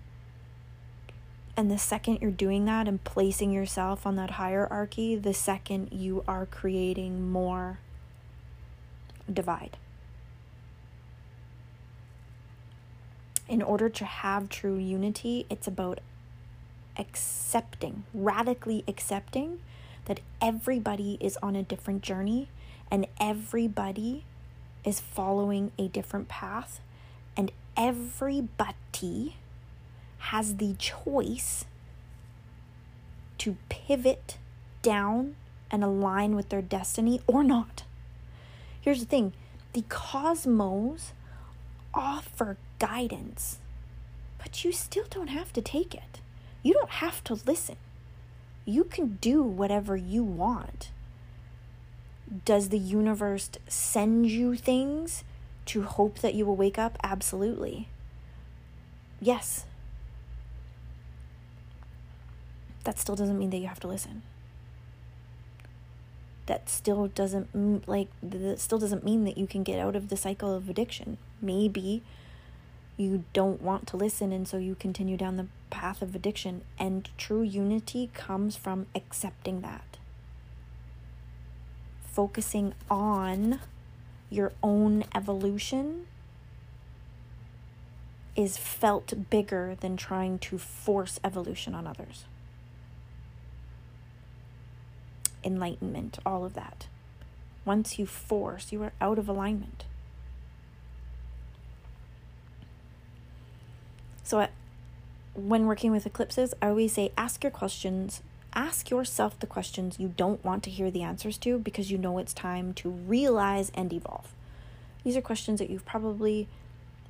And 1.58 1.70
the 1.70 1.78
second 1.78 2.20
you're 2.22 2.32
doing 2.32 2.66
that 2.66 2.88
and 2.88 3.04
placing 3.04 3.52
yourself 3.52 4.06
on 4.06 4.16
that 4.16 4.32
hierarchy, 4.32 5.16
the 5.16 5.34
second 5.34 5.92
you 5.92 6.24
are 6.28 6.46
creating 6.46 7.32
more 7.32 7.80
divide. 9.32 9.78
In 13.48 13.62
order 13.62 13.90
to 13.90 14.06
have 14.06 14.50
true 14.50 14.78
unity, 14.78 15.46
it's 15.50 15.68
about 15.68 16.00
accepting, 16.98 18.04
radically 18.14 18.84
accepting 18.88 19.60
that 20.06 20.20
everybody 20.42 21.18
is 21.20 21.38
on 21.44 21.56
a 21.56 21.64
different 21.64 22.02
journey 22.02 22.50
and 22.90 23.08
everybody 23.20 24.24
is 24.84 25.00
following 25.00 25.72
a 25.78 25.88
different 25.88 26.28
path, 26.28 26.80
and 27.36 27.52
everybody 27.76 29.38
has 30.18 30.58
the 30.58 30.76
choice 30.78 31.66
to 33.38 33.58
pivot 33.70 34.38
down 34.82 35.36
and 35.72 35.84
align 35.84 36.36
with 36.36 36.50
their 36.50 36.62
destiny 36.62 37.22
or 37.28 37.44
not. 37.44 37.84
Here's 38.84 39.00
the 39.00 39.06
thing 39.06 39.32
the 39.72 39.86
cosmos 39.88 41.14
offer 41.94 42.58
guidance, 42.80 43.60
but 44.38 44.66
you 44.66 44.74
still 44.74 45.06
don't 45.10 45.30
have 45.30 45.54
to 45.54 45.62
take 45.62 45.96
it. 45.96 46.20
You 46.62 46.74
don't 46.74 46.90
have 46.90 47.24
to 47.26 47.40
listen. 47.46 47.78
You 48.66 48.84
can 48.84 49.18
do 49.22 49.42
whatever 49.42 49.96
you 49.96 50.22
want. 50.22 50.92
Does 52.44 52.70
the 52.70 52.78
universe 52.78 53.50
send 53.70 54.30
you 54.30 54.56
things 54.56 55.24
to 55.68 55.84
hope 55.84 56.20
that 56.20 56.36
you 56.36 56.46
will 56.46 56.58
wake 56.58 56.78
up? 56.78 56.98
Absolutely. 57.04 57.88
Yes. 59.22 59.66
That 62.84 63.00
still 63.00 63.16
doesn't 63.16 63.40
mean 63.40 63.50
that 63.52 63.58
you 63.58 63.68
have 63.68 63.80
to 63.80 63.88
listen. 63.88 64.24
That 66.46 66.70
still 66.70 67.08
doesn't 67.08 67.88
like 67.88 68.10
that 68.22 68.60
still 68.60 68.80
doesn't 68.80 69.06
mean 69.06 69.24
that 69.24 69.38
you 69.38 69.48
can 69.48 69.64
get 69.64 69.80
out 69.80 69.96
of 69.96 70.10
the 70.10 70.18
cycle 70.18 70.54
of 70.54 70.70
addiction. 70.70 71.18
Maybe 71.42 72.04
you 72.98 73.24
don't 73.34 73.62
want 73.62 73.88
to 73.88 73.98
listen 73.98 74.32
and 74.32 74.48
so 74.48 74.58
you 74.58 74.76
continue 74.76 75.18
down 75.18 75.38
the 75.38 75.48
path 75.70 76.02
of 76.02 76.14
addiction 76.14 76.62
and 76.78 77.10
true 77.18 77.42
unity 77.42 78.12
comes 78.14 78.56
from 78.56 78.86
accepting 78.94 79.62
that 79.62 79.98
focusing 82.14 82.76
on 82.92 83.60
your 84.30 84.52
own 84.62 85.04
evolution 85.16 86.06
is 88.36 88.56
felt 88.56 89.30
bigger 89.32 89.76
than 89.80 89.98
trying 89.98 90.38
to 90.38 90.58
force 90.60 91.20
evolution 91.24 91.74
on 91.74 91.88
others. 91.88 92.26
Enlightenment, 95.44 96.20
all 96.26 96.46
of 96.46 96.54
that. 96.54 96.88
Once 97.66 97.98
you 97.98 98.06
force, 98.06 98.72
you 98.72 98.82
are 98.84 98.94
out 99.00 99.18
of 99.18 99.30
alignment. 99.30 99.86
So, 104.24 104.48
when 105.34 105.66
working 105.66 105.92
with 105.92 106.06
eclipses, 106.06 106.54
I 106.62 106.68
always 106.68 106.94
say 106.94 107.12
ask 107.18 107.44
your 107.44 107.52
questions 107.52 108.22
ask 108.56 108.90
yourself 108.90 109.40
the 109.40 109.48
questions 109.48 110.00
you 110.00 110.14
don't 110.16 110.44
want 110.44 110.64
to 110.64 110.70
hear 110.70 110.92
the 110.92 111.02
answers 111.02 111.38
to 111.40 111.58
because 111.58 111.92
you 111.92 111.98
know 111.98 112.18
it's 112.18 112.34
time 112.34 112.74
to 112.74 112.90
realize 112.90 113.72
and 113.74 113.92
evolve. 113.92 114.34
These 115.04 115.18
are 115.18 115.22
questions 115.22 115.60
that 115.60 115.70
you've 115.70 115.86
probably 115.86 116.48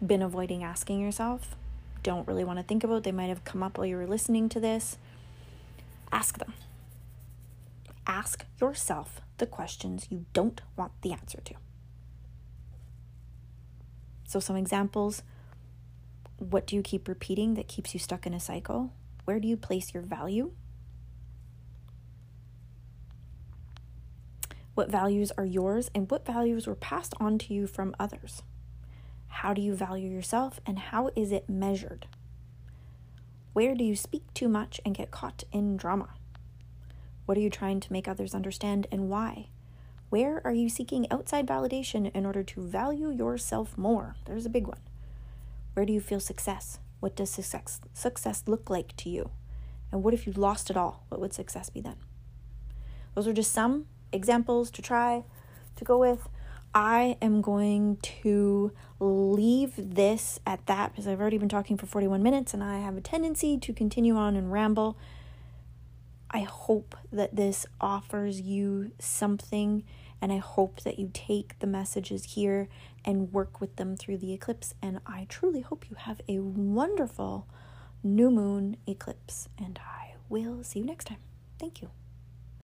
been 0.05 0.21
avoiding 0.21 0.63
asking 0.63 0.99
yourself, 0.99 1.55
don't 2.01 2.27
really 2.27 2.43
want 2.43 2.59
to 2.59 2.63
think 2.63 2.83
about. 2.83 3.03
They 3.03 3.11
might 3.11 3.27
have 3.27 3.43
come 3.43 3.63
up 3.63 3.77
while 3.77 3.87
you 3.87 3.95
were 3.95 4.07
listening 4.07 4.49
to 4.49 4.59
this. 4.59 4.97
Ask 6.11 6.37
them. 6.37 6.53
Ask 8.05 8.45
yourself 8.59 9.21
the 9.37 9.45
questions 9.45 10.07
you 10.09 10.25
don't 10.33 10.61
want 10.75 10.91
the 11.01 11.13
answer 11.13 11.39
to. 11.45 11.55
So, 14.25 14.39
some 14.39 14.55
examples 14.55 15.23
what 16.37 16.67
do 16.67 16.75
you 16.75 16.81
keep 16.81 17.07
repeating 17.07 17.53
that 17.53 17.67
keeps 17.67 17.93
you 17.93 17.99
stuck 17.99 18.25
in 18.25 18.33
a 18.33 18.39
cycle? 18.39 18.91
Where 19.25 19.39
do 19.39 19.47
you 19.47 19.55
place 19.55 19.93
your 19.93 20.03
value? 20.03 20.51
What 24.73 24.89
values 24.89 25.31
are 25.37 25.45
yours 25.45 25.89
and 25.93 26.09
what 26.09 26.25
values 26.25 26.67
were 26.67 26.75
passed 26.75 27.13
on 27.19 27.37
to 27.39 27.53
you 27.53 27.67
from 27.67 27.95
others? 27.99 28.41
How 29.27 29.53
do 29.53 29.61
you 29.61 29.75
value 29.75 30.09
yourself 30.09 30.59
and 30.65 30.79
how 30.79 31.11
is 31.15 31.31
it 31.31 31.47
measured? 31.47 32.07
Where 33.53 33.75
do 33.75 33.83
you 33.83 33.95
speak 33.95 34.33
too 34.33 34.49
much 34.49 34.81
and 34.83 34.95
get 34.95 35.11
caught 35.11 35.43
in 35.51 35.77
drama? 35.77 36.09
What 37.25 37.37
are 37.37 37.41
you 37.41 37.49
trying 37.49 37.79
to 37.79 37.93
make 37.93 38.07
others 38.07 38.35
understand 38.35 38.87
and 38.91 39.09
why? 39.09 39.47
Where 40.09 40.41
are 40.45 40.53
you 40.53 40.69
seeking 40.69 41.09
outside 41.11 41.47
validation 41.47 42.11
in 42.13 42.25
order 42.25 42.43
to 42.43 42.61
value 42.61 43.09
yourself 43.09 43.77
more? 43.77 44.15
There's 44.25 44.45
a 44.45 44.49
big 44.49 44.67
one. 44.67 44.81
Where 45.73 45.85
do 45.85 45.93
you 45.93 46.01
feel 46.01 46.19
success? 46.19 46.79
What 46.99 47.15
does 47.15 47.29
success 47.29 47.81
success 47.93 48.43
look 48.45 48.69
like 48.69 48.95
to 48.97 49.09
you? 49.09 49.31
And 49.91 50.03
what 50.03 50.13
if 50.13 50.27
you 50.27 50.33
lost 50.33 50.69
it 50.69 50.77
all? 50.77 51.05
What 51.09 51.19
would 51.19 51.33
success 51.33 51.69
be 51.69 51.81
then? 51.81 51.95
Those 53.15 53.27
are 53.27 53.33
just 53.33 53.51
some 53.51 53.87
examples 54.11 54.69
to 54.71 54.81
try 54.81 55.23
to 55.75 55.83
go 55.83 55.97
with. 55.97 56.29
I 56.75 57.17
am 57.21 57.41
going 57.41 57.97
to 58.23 58.71
leave 58.99 59.73
this 59.77 60.39
at 60.45 60.65
that 60.65 60.91
because 60.91 61.07
I've 61.07 61.21
already 61.21 61.37
been 61.37 61.49
talking 61.49 61.77
for 61.77 61.85
41 61.85 62.23
minutes 62.23 62.53
and 62.53 62.63
I 62.63 62.79
have 62.79 62.97
a 62.97 63.01
tendency 63.01 63.57
to 63.59 63.73
continue 63.73 64.15
on 64.15 64.35
and 64.35 64.51
ramble. 64.51 64.97
I 66.33 66.41
hope 66.41 66.95
that 67.11 67.35
this 67.35 67.67
offers 67.79 68.41
you 68.41 68.91
something 68.97 69.83
and 70.19 70.31
I 70.31 70.37
hope 70.37 70.81
that 70.81 70.97
you 70.97 71.11
take 71.13 71.59
the 71.59 71.67
messages 71.67 72.23
here 72.33 72.69
and 73.05 73.31
work 73.31 73.61
with 73.61 73.75
them 73.75 73.95
through 73.95 74.17
the 74.17 74.33
eclipse. 74.33 74.73
And 74.81 74.99
I 75.05 75.27
truly 75.29 75.61
hope 75.61 75.89
you 75.89 75.95
have 75.97 76.21
a 76.27 76.39
wonderful 76.39 77.45
new 78.03 78.31
moon 78.31 78.77
eclipse. 78.87 79.49
And 79.59 79.79
I 79.85 80.15
will 80.29 80.63
see 80.63 80.79
you 80.79 80.85
next 80.85 81.05
time. 81.05 81.19
Thank 81.59 81.81
you. 81.81 81.89